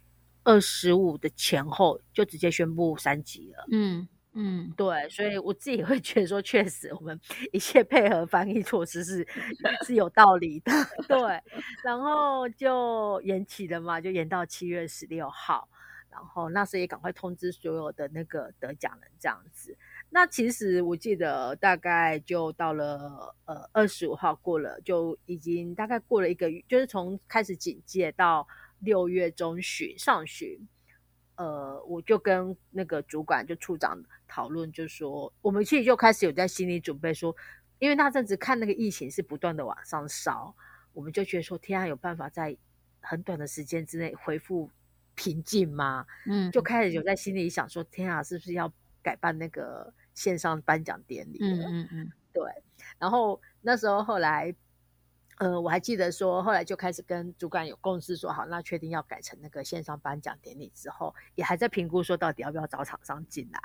[0.44, 3.66] 二十五的前后就直接宣布三级了。
[3.70, 4.06] 嗯。
[4.38, 7.18] 嗯，对，所以我自己会觉得说，确实我们
[7.52, 9.26] 一切配合防疫措施是
[9.86, 10.70] 是有道理的，
[11.08, 11.18] 对。
[11.82, 15.66] 然后就延期了嘛，就延到七月十六号，
[16.10, 19.74] 然后那时候也赶快通知所有的那个得奖人这样子。
[20.10, 28.46] 那其实我记得大概就到了呃二十五号过了，就已经大概过了一个月，就是从开始警戒到
[28.80, 30.68] 六月中旬上旬。
[31.36, 37.34] 呃，我就跟那个主管就处长讨论，就说我们其实就开始有在心里准备说，
[37.78, 40.54] 因为那阵子看那个疫情是不断的往上烧，
[40.92, 42.56] 我们就觉得说，天啊，有办法在
[43.00, 44.70] 很短的时间之内恢复
[45.14, 46.06] 平静吗？
[46.26, 48.72] 嗯，就开始有在心里想说，天啊，是不是要
[49.02, 51.38] 改办那个线上颁奖典礼？
[51.40, 52.44] 嗯嗯嗯，对。
[52.98, 54.54] 然后那时候后来。
[55.38, 63.60] 呃，我还记得说，后来就开始跟主管有共识，说好，那确定要改成那个线上颁奖典礼之后，也还在评估说到底要不要找厂商进来。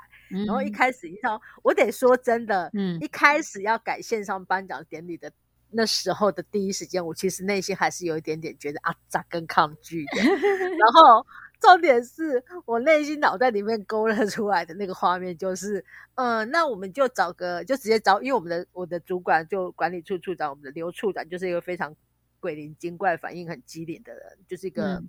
[0.46, 5.32] 然后一开始，你知道，我得说真的，嗯，一开始要改线上颁奖典礼的
[5.70, 10.20] 那时候的第一时间，我其实内心还是有一点点觉得啊，咋跟抗拒的。
[10.22, 11.26] 然后。
[11.62, 15.82] 重点是我内心脑袋里面勾勒出来的那个画面，就是，
[16.16, 21.94] 嗯，那我们就找个，就直接找，因为我们的我的主管就管理处处长，我们的刘处长就是一个非常
[22.40, 25.02] 鬼灵精怪、反应很机灵的人，就是一个。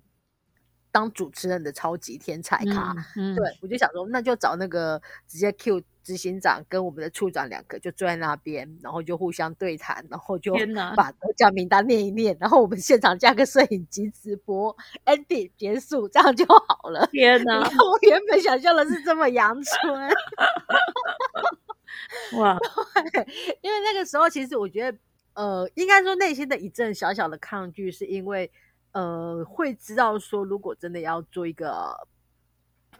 [0.93, 10.53] 当主持人的超级天才卡，对我就想说，那就找那个直接 Q 执行长跟我们的处长两个就坐在那边，然后就互相对谈，然后就
[10.95, 17.07] 把得奖名单念一念，然后我们现场加个摄影机直播，ending 结束，这样就好了。
[17.11, 17.59] 天哪！
[17.59, 19.93] 我原本想象的是这么阳春
[22.39, 22.57] 哇！
[23.61, 24.97] 因为那个时候其实我觉得，
[25.33, 28.51] 呃，应该说内心的一阵小小的抗拒，是因为。
[28.93, 31.97] 呃，会知道说，如果真的要做一个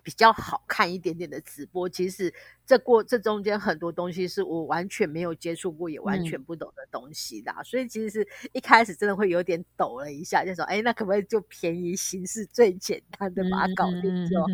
[0.04, 2.32] 比较好看一点点的直播，其实
[2.66, 14.48] 这过这中间很多东西是我完全没有接触过，也完全不懂的东西的，所以其实是一开始真的会有点抖了一下，就说，哎，那可不可以就便宜形式最简单的把它搞定就好？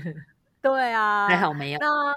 [0.62, 1.78] 对啊，还好没有。
[1.78, 2.12] 那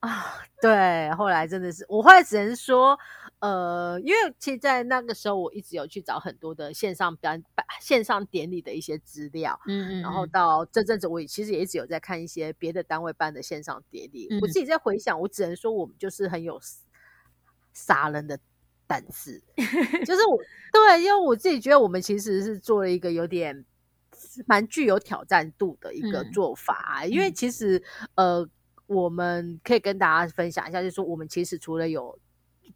[0.00, 2.98] 啊，对，后来真的是，我后来只能说。
[3.40, 7.32] 呃，因为其实，在那个时候，我一直有去找很多的线上表
[7.80, 14.26] 线上典礼的一些资料，嗯嗯，然后到这阵子，我也其实也一直有在看一些别的单位办的线上典礼。
[14.40, 16.58] 我自己在回想，我只能说，我们就是很有
[17.74, 18.38] 杀人的
[18.86, 19.42] 胆子，
[20.06, 20.38] 就是我
[20.72, 23.66] 对，因为我自己觉得，我们其实是做了一个有点
[24.46, 27.82] 蛮具有挑战度的一个做法，因为其实
[28.14, 28.48] 呃，
[28.86, 32.18] 我们可以跟大家分享一下，就是说，我们其实除了有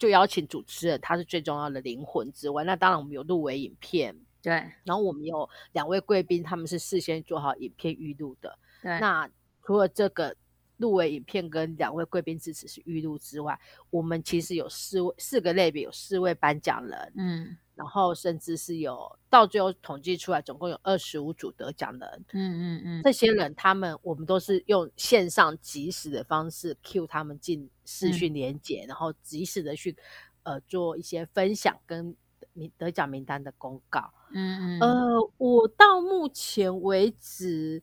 [0.00, 8.98] 就邀请主持人，他是最重要的灵魂之外，那当然我们有入围影片，对，然后我们有两位贵宾，他们是事先做好影片预录的，对。
[8.98, 9.28] 那
[9.62, 10.34] 除了这个
[10.78, 13.60] 入围影片跟两位贵宾支持是预录之外，
[13.90, 17.56] 我们其实有四位四个类别，有四位颁奖人，嗯。
[17.80, 22.24] 然后甚至是有到最后统计出来，总共有二十五组得奖人。
[22.34, 29.96] 嗯嗯嗯，这些人他们我们都是用线上即时的方式 Q 他们进视讯连接，然后及时的去
[30.42, 32.14] 呃做一些分享跟
[32.52, 34.12] 名得奖名单的公告。
[34.32, 37.82] 嗯嗯，呃，我到目前为止，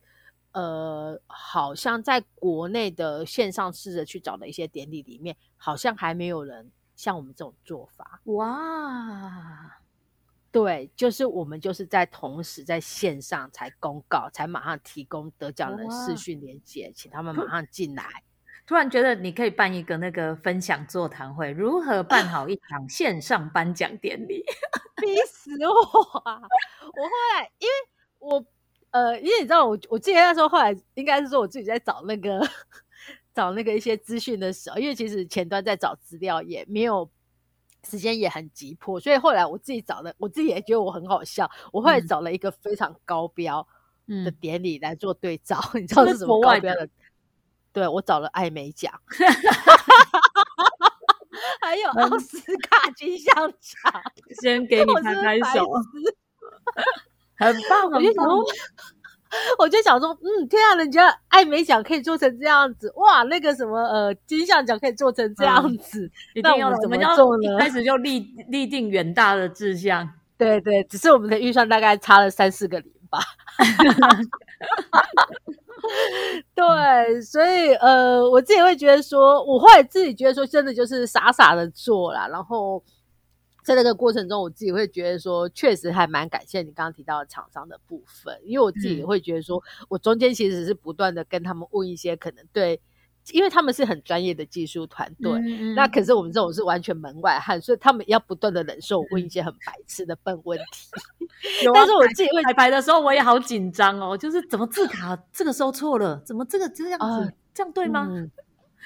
[0.52, 8.20] 呃，好像在国内的线上试着去找的一些典礼里面，好像还没有人像我们这种做法。
[8.26, 9.80] 哇！
[10.50, 18.04] 对，就是我们就是在同时在线上才公告，才马上提供得奖人视讯连接，请他们马上进来。
[18.66, 24.42] 突然觉得你可以办一个那个分享座谈会，如何办好一场线上颁奖典礼？
[25.00, 26.18] 逼死我！
[26.20, 26.40] 啊！
[26.40, 27.72] 我后来因为
[28.18, 28.44] 我
[28.90, 32.40] 呃，因为你知道我，我记得那时候后来应该是说我自己在找那个。
[33.34, 37.08] 找那个一些资讯的时候，因为其实前端在找资料也没有
[37.88, 41.50] 时间，也很急迫，所以后来我自己找的，我自己也觉得我很好笑。
[41.72, 43.66] 我后来找了一个非常高标
[44.06, 46.88] 的典礼来做对照， 你知道是什么高标的？
[47.72, 48.92] 对我找了艾美奖，
[51.60, 54.02] 还有奥斯卡金像奖，
[54.40, 55.70] 先给你拍拍手，
[57.36, 58.26] 很棒，很棒。
[59.58, 66.10] 我就想说，嗯，天啊，人家艾美奖可以做成这样子，哇，那个什么呃金像奖可以做成这样子，
[66.42, 67.54] 那我们怎么做呢？
[67.54, 70.08] 一开始就立立定远大的志向，
[70.38, 73.18] 对对，只是我们的预算大概差了三四个零吧。
[76.54, 82.82] 对，所以呃，我自己会觉得说，我后来自己觉得说，真的就是傻傻的做啦，然后。
[83.68, 92.80] 在那个过程中，我自己会觉得说，确实还蛮感谢你刚刚提到的厂商的部分，因为我自己也会觉得说，我中间其实是不断的跟他们问一些可能对，
[93.32, 95.30] 因为他们是很专业的技术团队，
[95.74, 100.88] 那可是我们这种是完全门外汉，所以他们要不断的忍受我问一些很白痴的笨问题。
[101.74, 108.08] 但是我自己会排排的时候，我也好紧张哦，就是怎么字卡这个收错了，怎么这个这样子，这样对吗？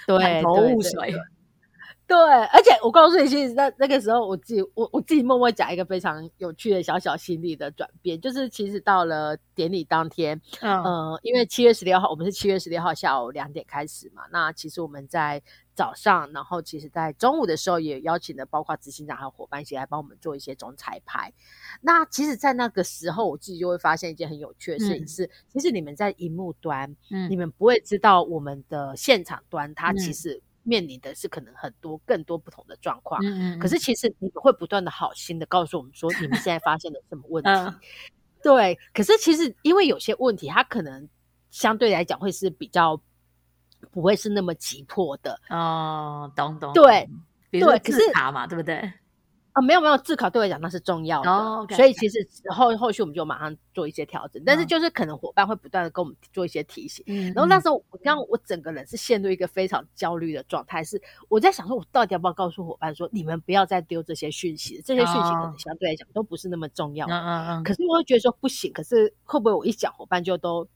[0.07, 1.12] 对，头雾水。
[1.12, 1.20] 对，
[2.53, 15.43] 而且我告诉你，其实那那个时候，我自己我我自己默默讲一个非常有趣的小小心理的转变，就是其实到了典礼当天，嗯，因为七月十六号，我们是七月十六号下午两点开始嘛，那其实我们在
[15.75, 21.33] 早上，然后其实在中午的时候也邀请了包括执行长还有伙伴一起来帮我们做一些总彩排。
[21.81, 30.43] 那其实，在那个时候，我自己就会发现一件很有趣的事情是，其实你们在荧幕端，嗯，你们不会知道我们的现场端，它其实。
[30.63, 37.51] 面临的是可能很多更多不同的状况，嗯嗯，可是其实你们会不断的好心的告诉我们说，你们现在发现了什么问 题？
[38.43, 41.09] 对，可是其实因为有些问题，它可能
[41.51, 43.01] 相对来讲会是比较
[43.91, 47.09] 不会是那么急迫的哦，懂懂，对，
[47.51, 48.93] 对，可是卡嘛，对不对？
[49.53, 51.21] 啊，没有没有，自考对我讲那是重要
[51.67, 70.67] 的，所以其实后后续我们就马上做一些调整，但是就是可能伙伴会不断的跟我们做一些提醒，然后那时候我刚我整个人是陷入一个非常焦虑的状态，是我在想说，我到底要不要告诉伙伴说，你们不要再丢这些讯息，这些讯息可能相对来讲都不是那么重要，嗯嗯嗯，可是我会觉得说不行，可是会不会我一讲伙伴就都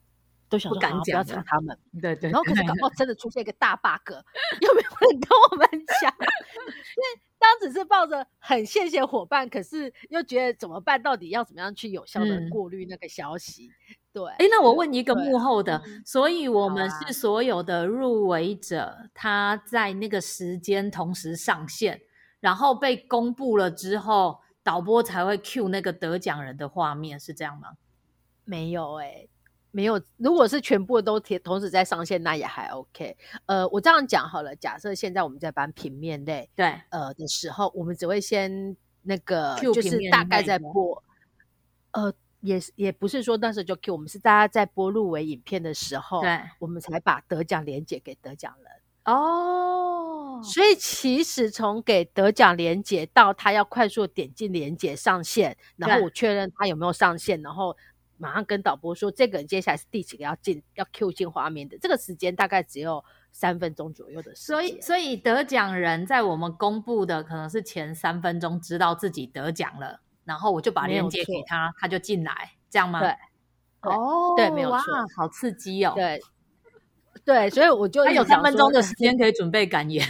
[0.49, 4.13] 都想说不要讲他们，对对，然后可是搞不好真的出现一个大 bug，
[4.61, 5.67] 有没有人跟我们
[6.01, 6.11] 讲？
[6.97, 11.01] 因为当只是抱着很谢谢伙伴，可是又觉得怎么办？
[11.01, 13.69] 到底要怎么样去有效的过滤那个消息？
[14.13, 22.01] 对，哎，那我问一个幕后的，所以我们是所有的入围者，他在那个时间同时上线，
[22.39, 27.73] 然后被公布了之后，导播才会 cue 那个得奖人的画面，是这样吗？
[28.45, 29.27] 没有，哎。
[29.71, 33.15] 没有，如果是全部都贴同时在上线，那也还 OK。
[33.45, 41.03] 呃，我这样讲好了，假设现在我们在搬平面类，对，呃的时候，我们只会先那个，就是大概在播，
[41.91, 49.13] 呃，也也不是说那时候就 Q，我们是大家在播入围影片的时候，对，我们才把得奖连接给得奖人。
[49.13, 57.77] 哦，所以其实从给得奖连接到他要快速点进连接上线，然后我确认他有没有上线，然后。
[58.17, 61.77] 马上跟导播说，这个人接下来是第几个要进要 Q 进画面的？
[61.77, 64.55] 这个时间大概只有三分钟左右的时间。
[64.55, 72.99] 所以，所以得奖人在我们公布的可能是前三分钟知道自己得奖了，然后我就把链接给他，他就进来，这样吗？
[72.99, 73.09] 对，
[73.81, 74.81] 哦，对，没有错，
[75.15, 75.93] 好刺激哦。
[75.95, 76.19] 对，
[77.23, 80.05] 对，所以我就有三分钟的时间可以准备感言。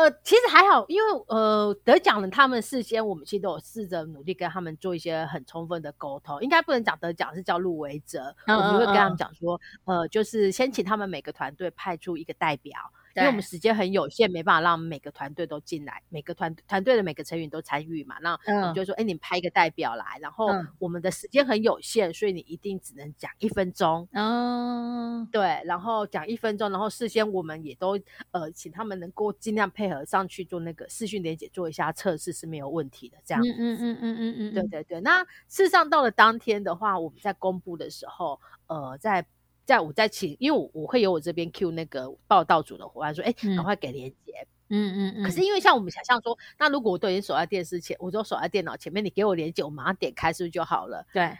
[0.00, 6.40] 呃，其实还好，因为呃，得奖人他们事先，我们其实都有试着努力跟他们做一些很充分的沟通。
[6.40, 12.72] 应该不能讲得奖，是叫入围者，我们会跟他们讲说，呃，就是先请他们每个团队派出一个代表。
[13.16, 18.16] 因为我们时间很有限，没办法让每个团队都进来，每个团团队的每个成员都参与嘛。
[18.20, 20.48] 那我们就说，哎，你派一个代表来，然后
[20.78, 24.08] 我们的时间很有限，所以你一定只能讲一分钟。
[24.12, 27.98] 嗯，对，然后讲一分钟，然后事先我们也都
[28.30, 33.18] 呃，请他们能够尽量配合上去做那个视讯连接，做一下测试是没有问题的。
[33.24, 35.00] 这样，嗯嗯嗯嗯嗯嗯，对对对。
[35.00, 39.26] 那事实上到了当天的话，我们在公布的时候，呃，在。
[39.70, 44.32] 在我在请，因为我我会有我这边 Q 那个报道组的伙伴说，哎，赶快给连接。
[44.68, 45.22] 嗯嗯嗯。
[45.22, 51.06] 可是因为像我们想象说，那如果我都已经守在电视前，我都守在电脑前面，你给我连接，我马上点开是不是就好了？
[51.12, 51.38] 对。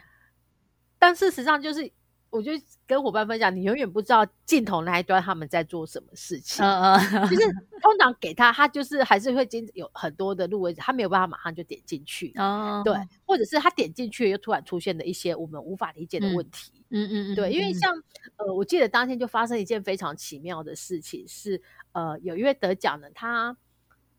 [0.97, 1.91] 但事实上就是。
[2.31, 2.51] 我就
[2.87, 6.65] 跟伙伴分享，你永远不知道镜头那一端他们在做什么事情。
[6.65, 7.45] 嗯嗯，就是
[7.81, 12.33] 通常给他，他就是还是会经有很多的路他没有办法马上就点进去。
[12.37, 16.71] 哦，对，或者是他点进去又突然出现了一些我们无法理解的问题。
[16.89, 17.93] 嗯嗯嗯，对，因为像
[18.37, 21.61] 呃，我记得当天就发生一件非常奇妙的事情，是
[21.91, 23.55] 呃，有一位得奖人，他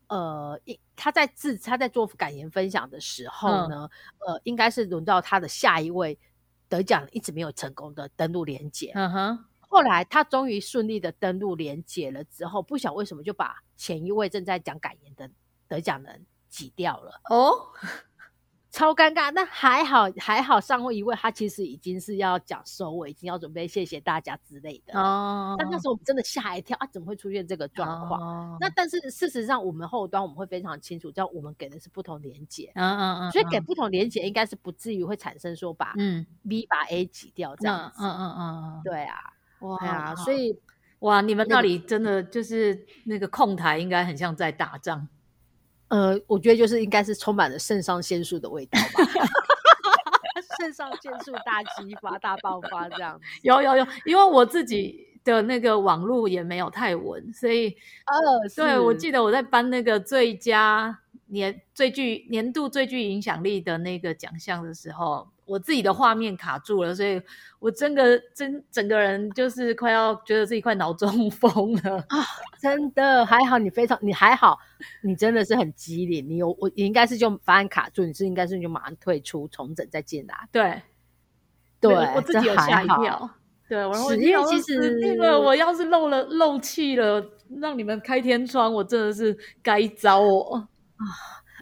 [0.07, 3.89] 呃，一他在自他在做感言分享的时候呢，
[4.27, 6.19] 呃，应该是轮到他的下一位
[6.73, 8.91] 得奖一直没有成功的登录连接。
[8.95, 15.29] 嗯哼，后来他终于顺利的登录连接了之后，不晓为什么就把前一位正在讲感言的
[15.67, 17.21] 得奖人挤掉了。
[17.29, 17.53] 哦。
[18.73, 24.99] 超尴尬，那还好还好，上位一位他其实已经是要讲收尾，已经要准备谢谢大家之类的。
[24.99, 28.19] 哦，但那时候我们真的吓一跳啊，怎么会出现这个状况？
[28.19, 32.71] 哦那但是事实上，我们后端我们会非常清楚，叫我们给的是不同连接。
[32.73, 37.97] 嗯嗯嗯，所以给不同连接应该是不至于会产生说把嗯 B 把 A 挤掉这样子。
[38.03, 39.19] 嗯嗯嗯，对啊，
[39.59, 40.59] 哇，所以
[40.99, 45.07] 哇，你们那里真的就是那个控台应该很像在打仗。
[45.93, 49.27] 呃，我觉得就是应该是充满了肾上腺素的味道吧，
[50.57, 53.21] 肾上腺素大激发、大爆发这样。
[53.43, 57.77] 有有有，因为我自己的那个网络也没有太稳，所以
[58.07, 65.27] 呃，对我记得我在颁那个最佳年最具年度最具影响力的那个奖项的时候。
[65.45, 67.21] 我自己的画面卡住了，所以
[67.59, 72.19] 我真的真整个人就是快要觉得自己快脑中 风了啊！
[72.61, 74.57] 真的还好，你非常你还好，
[75.01, 76.27] 你真的是很机灵。
[76.27, 80.47] 你有我应该是就发现卡住，你是应该是就马上退出重整再进来。
[80.51, 80.81] 对，
[81.79, 83.29] 对我自己有吓一跳。
[83.69, 87.25] 对，我说因为其实那个我要是漏了漏气了，
[87.59, 90.55] 让你们开天窗，我真的是该遭我
[90.97, 91.03] 啊！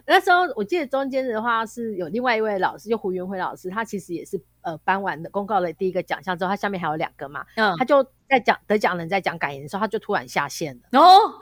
[0.06, 11.38] 那时候我记得中间的话是有另外一位老师，就胡元辉老师，他其实也是呃颁完的公告了第一个奖项之后，他下面还有两个嘛，嗯，他就在讲得奖人在讲感言的时候，他就突然下线了，哦，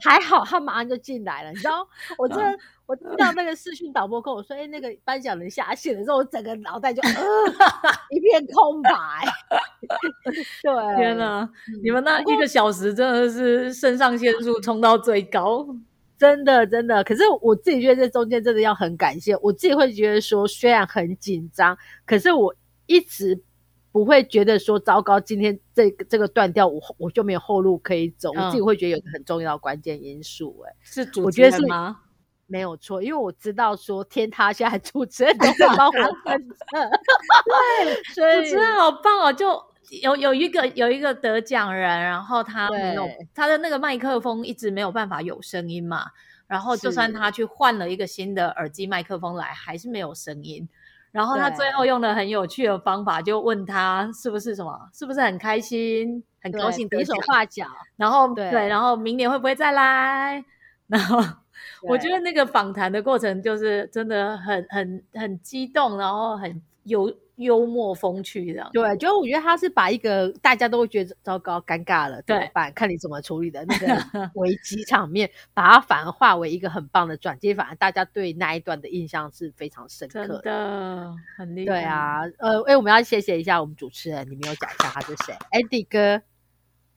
[0.00, 1.86] 还好他马上就进来了，你知道，
[2.18, 2.36] 我这
[2.86, 7.02] 我听到那个视讯导播跟我说，哎，那个颁奖人下线的时候，我整个脑袋就
[8.10, 8.90] 一片空白，
[10.62, 11.48] 对，天哪，
[11.82, 15.66] 你们那一个小时真的是肾上腺素冲到最高。
[16.18, 22.54] 真的，真的，可是我自己觉得这中间真的要很感谢，我自己会觉得说，虽然很紧张，可是我
[22.86, 23.40] 一直
[23.92, 28.30] 不会觉得说糟糕，今天这个这个断掉，我我就没有后路可以走。
[28.32, 32.00] 我自己会觉得有个很重要的关键因素，哎，是主持人吗？
[32.48, 35.92] 没有错，因为我知道说天塌下来，主持人都会帮我
[36.24, 36.54] 分 的。
[38.14, 39.60] 对，主持人好棒哦，就
[40.02, 46.06] 有有一个有一个得奖人，然后他没有他的那个麦克风一直没有办法有声音嘛，
[46.46, 50.68] 然后就算他去换了一个新的耳机麦克风来，还是没有声音。
[51.12, 57.64] 然后他最后用了很有趣的方法，就问他是不是什么，是不是很开心，很高兴比手画脚。
[57.96, 60.44] 然后对，然后明年会不会再来？
[60.88, 61.18] 然后
[61.82, 67.10] 我觉得那个访谈的过程就是真的很很很激动，然后很有。
[67.36, 72.72] 幽默风趣这样，对，就我觉得他是把一个大家都会觉得糟糕、尴尬了怎么办？
[72.72, 81.74] 看你怎么处理的 那个危机场面，把它反而化为一个很棒的转接，反而大家对那一段的印象是非常深刻的，很厉害。
[81.74, 86.22] 对啊，呃，哎，我们要谢谢一下我们主持人，你没有讲一下他是谁？Andy 哥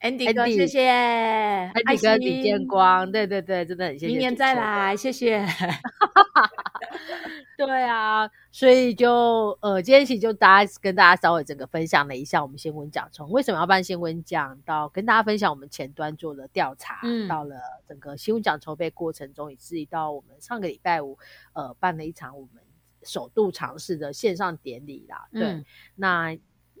[0.00, 4.12] ，Andy 哥，谢谢，Andy 哥李建光，对对对，真的很谢谢。
[4.12, 5.44] 明年再来，谢谢。
[7.56, 21.18] 对啊，所以就呃，今天起就大家跟大家稍微整个分享了一下我们新闻奖从为什么要办新闻奖，到跟大家分享我们前端做的调查，嗯，到了整个新闻奖筹备过程中，以至于到我们上个礼拜五
[21.52, 22.62] 呃办了一场我们
[23.02, 25.28] 首度尝试的线上典礼啦。
[25.32, 25.64] 对，
[25.94, 26.32] 那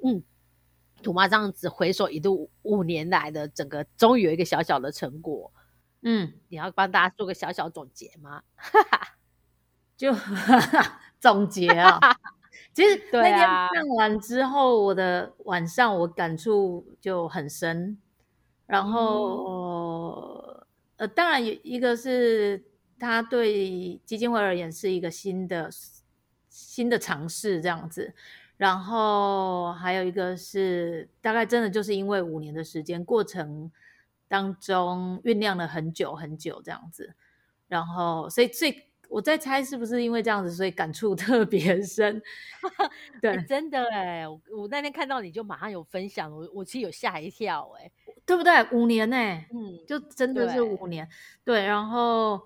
[0.02, 0.22] 嗯，
[1.02, 5.52] 土妈这样子回首一度五年来的整个，终于有一个小小的成果。
[6.02, 8.42] 嗯，你要帮大家做个小小总结吗？
[10.00, 10.10] 就
[11.20, 12.00] 总结啊，
[12.72, 17.98] 其实 那天看完之后，我的晚上我感触就很深。
[18.66, 20.64] 然后
[20.96, 22.64] 呃，当然一个是
[22.98, 25.68] 他对基金会而言是一个新的
[26.48, 28.14] 新的尝试这样子，
[28.56, 33.70] 然后还有一个是大概真的就是因为五年的时间过程
[34.28, 37.12] 当中酝酿了很久很久这样子，
[37.68, 38.86] 然后所以最。
[39.10, 42.22] 我在猜是不是因为这样子，所以感触 特别深。
[43.20, 47.90] 对，真的哎，我那天看到你就马上有分享，我我其实有吓一跳哎，
[48.24, 48.52] 对不对？
[48.70, 49.16] 五年呢，
[49.52, 51.08] 嗯，就真的是五年。
[51.44, 52.40] 对，然后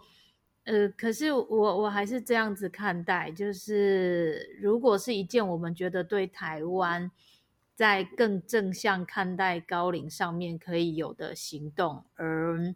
[0.64, 1.46] 呃，可是我
[1.82, 7.10] 我还是这样子看待，就是如果是一件我们觉得对台湾
[7.74, 12.74] 在更正向看待高龄上面可以有的行动，而。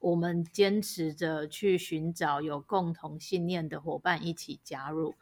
[0.00, 5.14] 我们坚持着去寻找有共同信念的伙伴一起加入，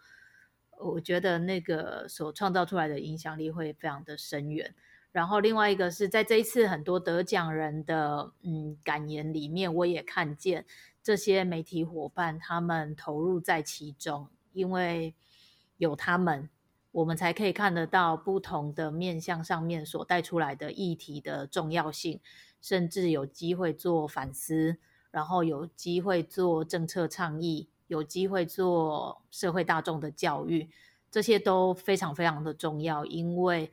[0.78, 4.74] 我觉得那个所创造出来的影响力会非常的深远。
[5.10, 10.64] 然后另外一个是在这一次很多得奖人的嗯感言里面，我也看见
[11.02, 15.14] 这些媒体伙伴他们投入在其中，因为
[15.78, 16.50] 有他们，
[16.92, 22.20] 我们才可以看得到不同的面向上面所带出来的议题的重要性，
[22.60, 24.76] 甚至有机会做反思，
[25.10, 30.68] 然后有机会做政策倡议，有机会做社会大众的教育，
[31.10, 33.70] 这些都非常非常的重要，因为。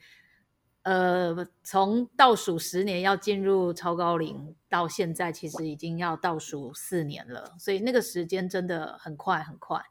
[0.88, 9.82] 呃，从倒数十年要进入超高龄到现在，其实已经要倒数四年了，所以那个时间真的很快很快。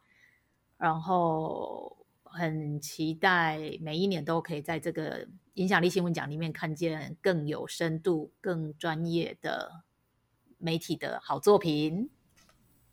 [0.79, 9.83] 然后很期待每一年都可以在这个影响力新闻奖里面看见更有深度、更专业的
[10.59, 12.09] 媒体的好作品。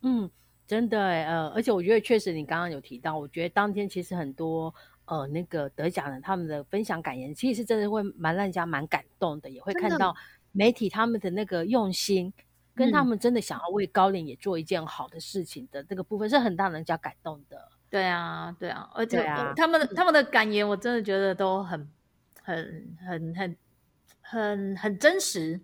[0.02, 0.32] 嗯，
[0.66, 4.74] 真的，呃，而且我觉得确实你刚刚有提到，我觉得当天其实很多。
[5.06, 10.16] 呃，那个得奖人他们的分享感言，其实真的会蛮让人家蛮感动的，也会看到
[10.54, 12.32] 媒体他们的那个用心，
[12.74, 17.68] 跟他们真的想要为高龄也做一件好的事情的这个部分，是很让人家感动的。
[17.90, 19.22] 对啊，对啊，而且
[19.58, 21.86] 他们他们的感言，我真的觉得都很
[22.42, 23.58] 很很很
[24.22, 25.62] 很很真实。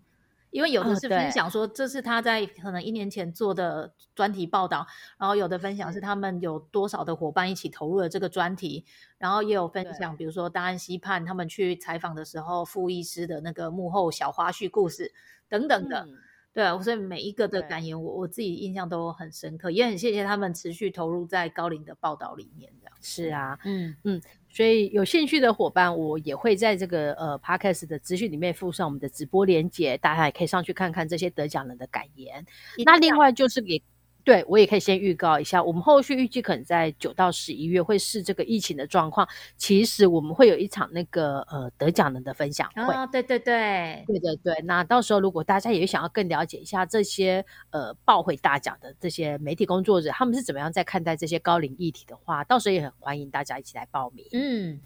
[0.49, 4.87] 因为有的是分享说这是他在可能一年前做的专题报道，
[5.19, 8.85] 然后有的分享是他们有多少的伙伴一起投入了这个专题，
[9.17, 15.11] 然后也有分享，比如说大安溪畔他们去采访的时候，傅医师的那个幕后小花絮故事
[15.49, 16.07] 等等的，
[16.53, 22.97] 对啊，所以每一个的感言，我我自己印象都很深刻，也很谢谢他们持续投入在高龄的报道里面，这样。
[23.01, 23.95] 是啊，嗯。
[24.03, 24.21] 嗯。
[24.57, 32.43] 所以有兴趣的伙伴，我也会在这个呃 podcast 的资讯里面附上我们的直播链接，大家也可以上去看看这些得奖人的感言。
[32.83, 33.79] 那另外就是给。
[34.27, 39.25] 对，我也可以先预告一下，我们后续预计可能在九到十一月会视这个疫情的状况。
[39.55, 42.93] 其实我们会有一场那个呃得奖人的分享会。
[42.93, 44.61] 啊，对对对，对对对。
[44.65, 54.25] 那到时候如果大家也想要更了解一下这些呃报回大奖的这些媒体工作者，他们是怎么样在看待这些高龄议题的话，到时候也很欢迎大家一起来报名。
[54.33, 54.77] 嗯，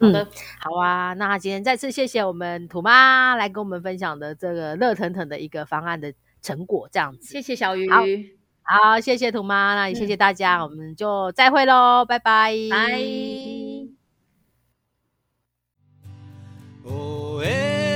[0.00, 0.26] 好的，
[0.60, 1.12] 好啊。
[1.12, 6.10] 那今天再次谢谢我们土妈来跟我们分享的这个热腾腾的一个方案的
[6.40, 7.30] 成果，这样子。
[7.30, 8.37] 谢谢小鱼。
[8.70, 12.52] 好，谢谢土妈，那也谢谢大家，我们就再会喽，拜拜。
[12.70, 13.00] 拜。
[16.84, 17.88] 哦耶，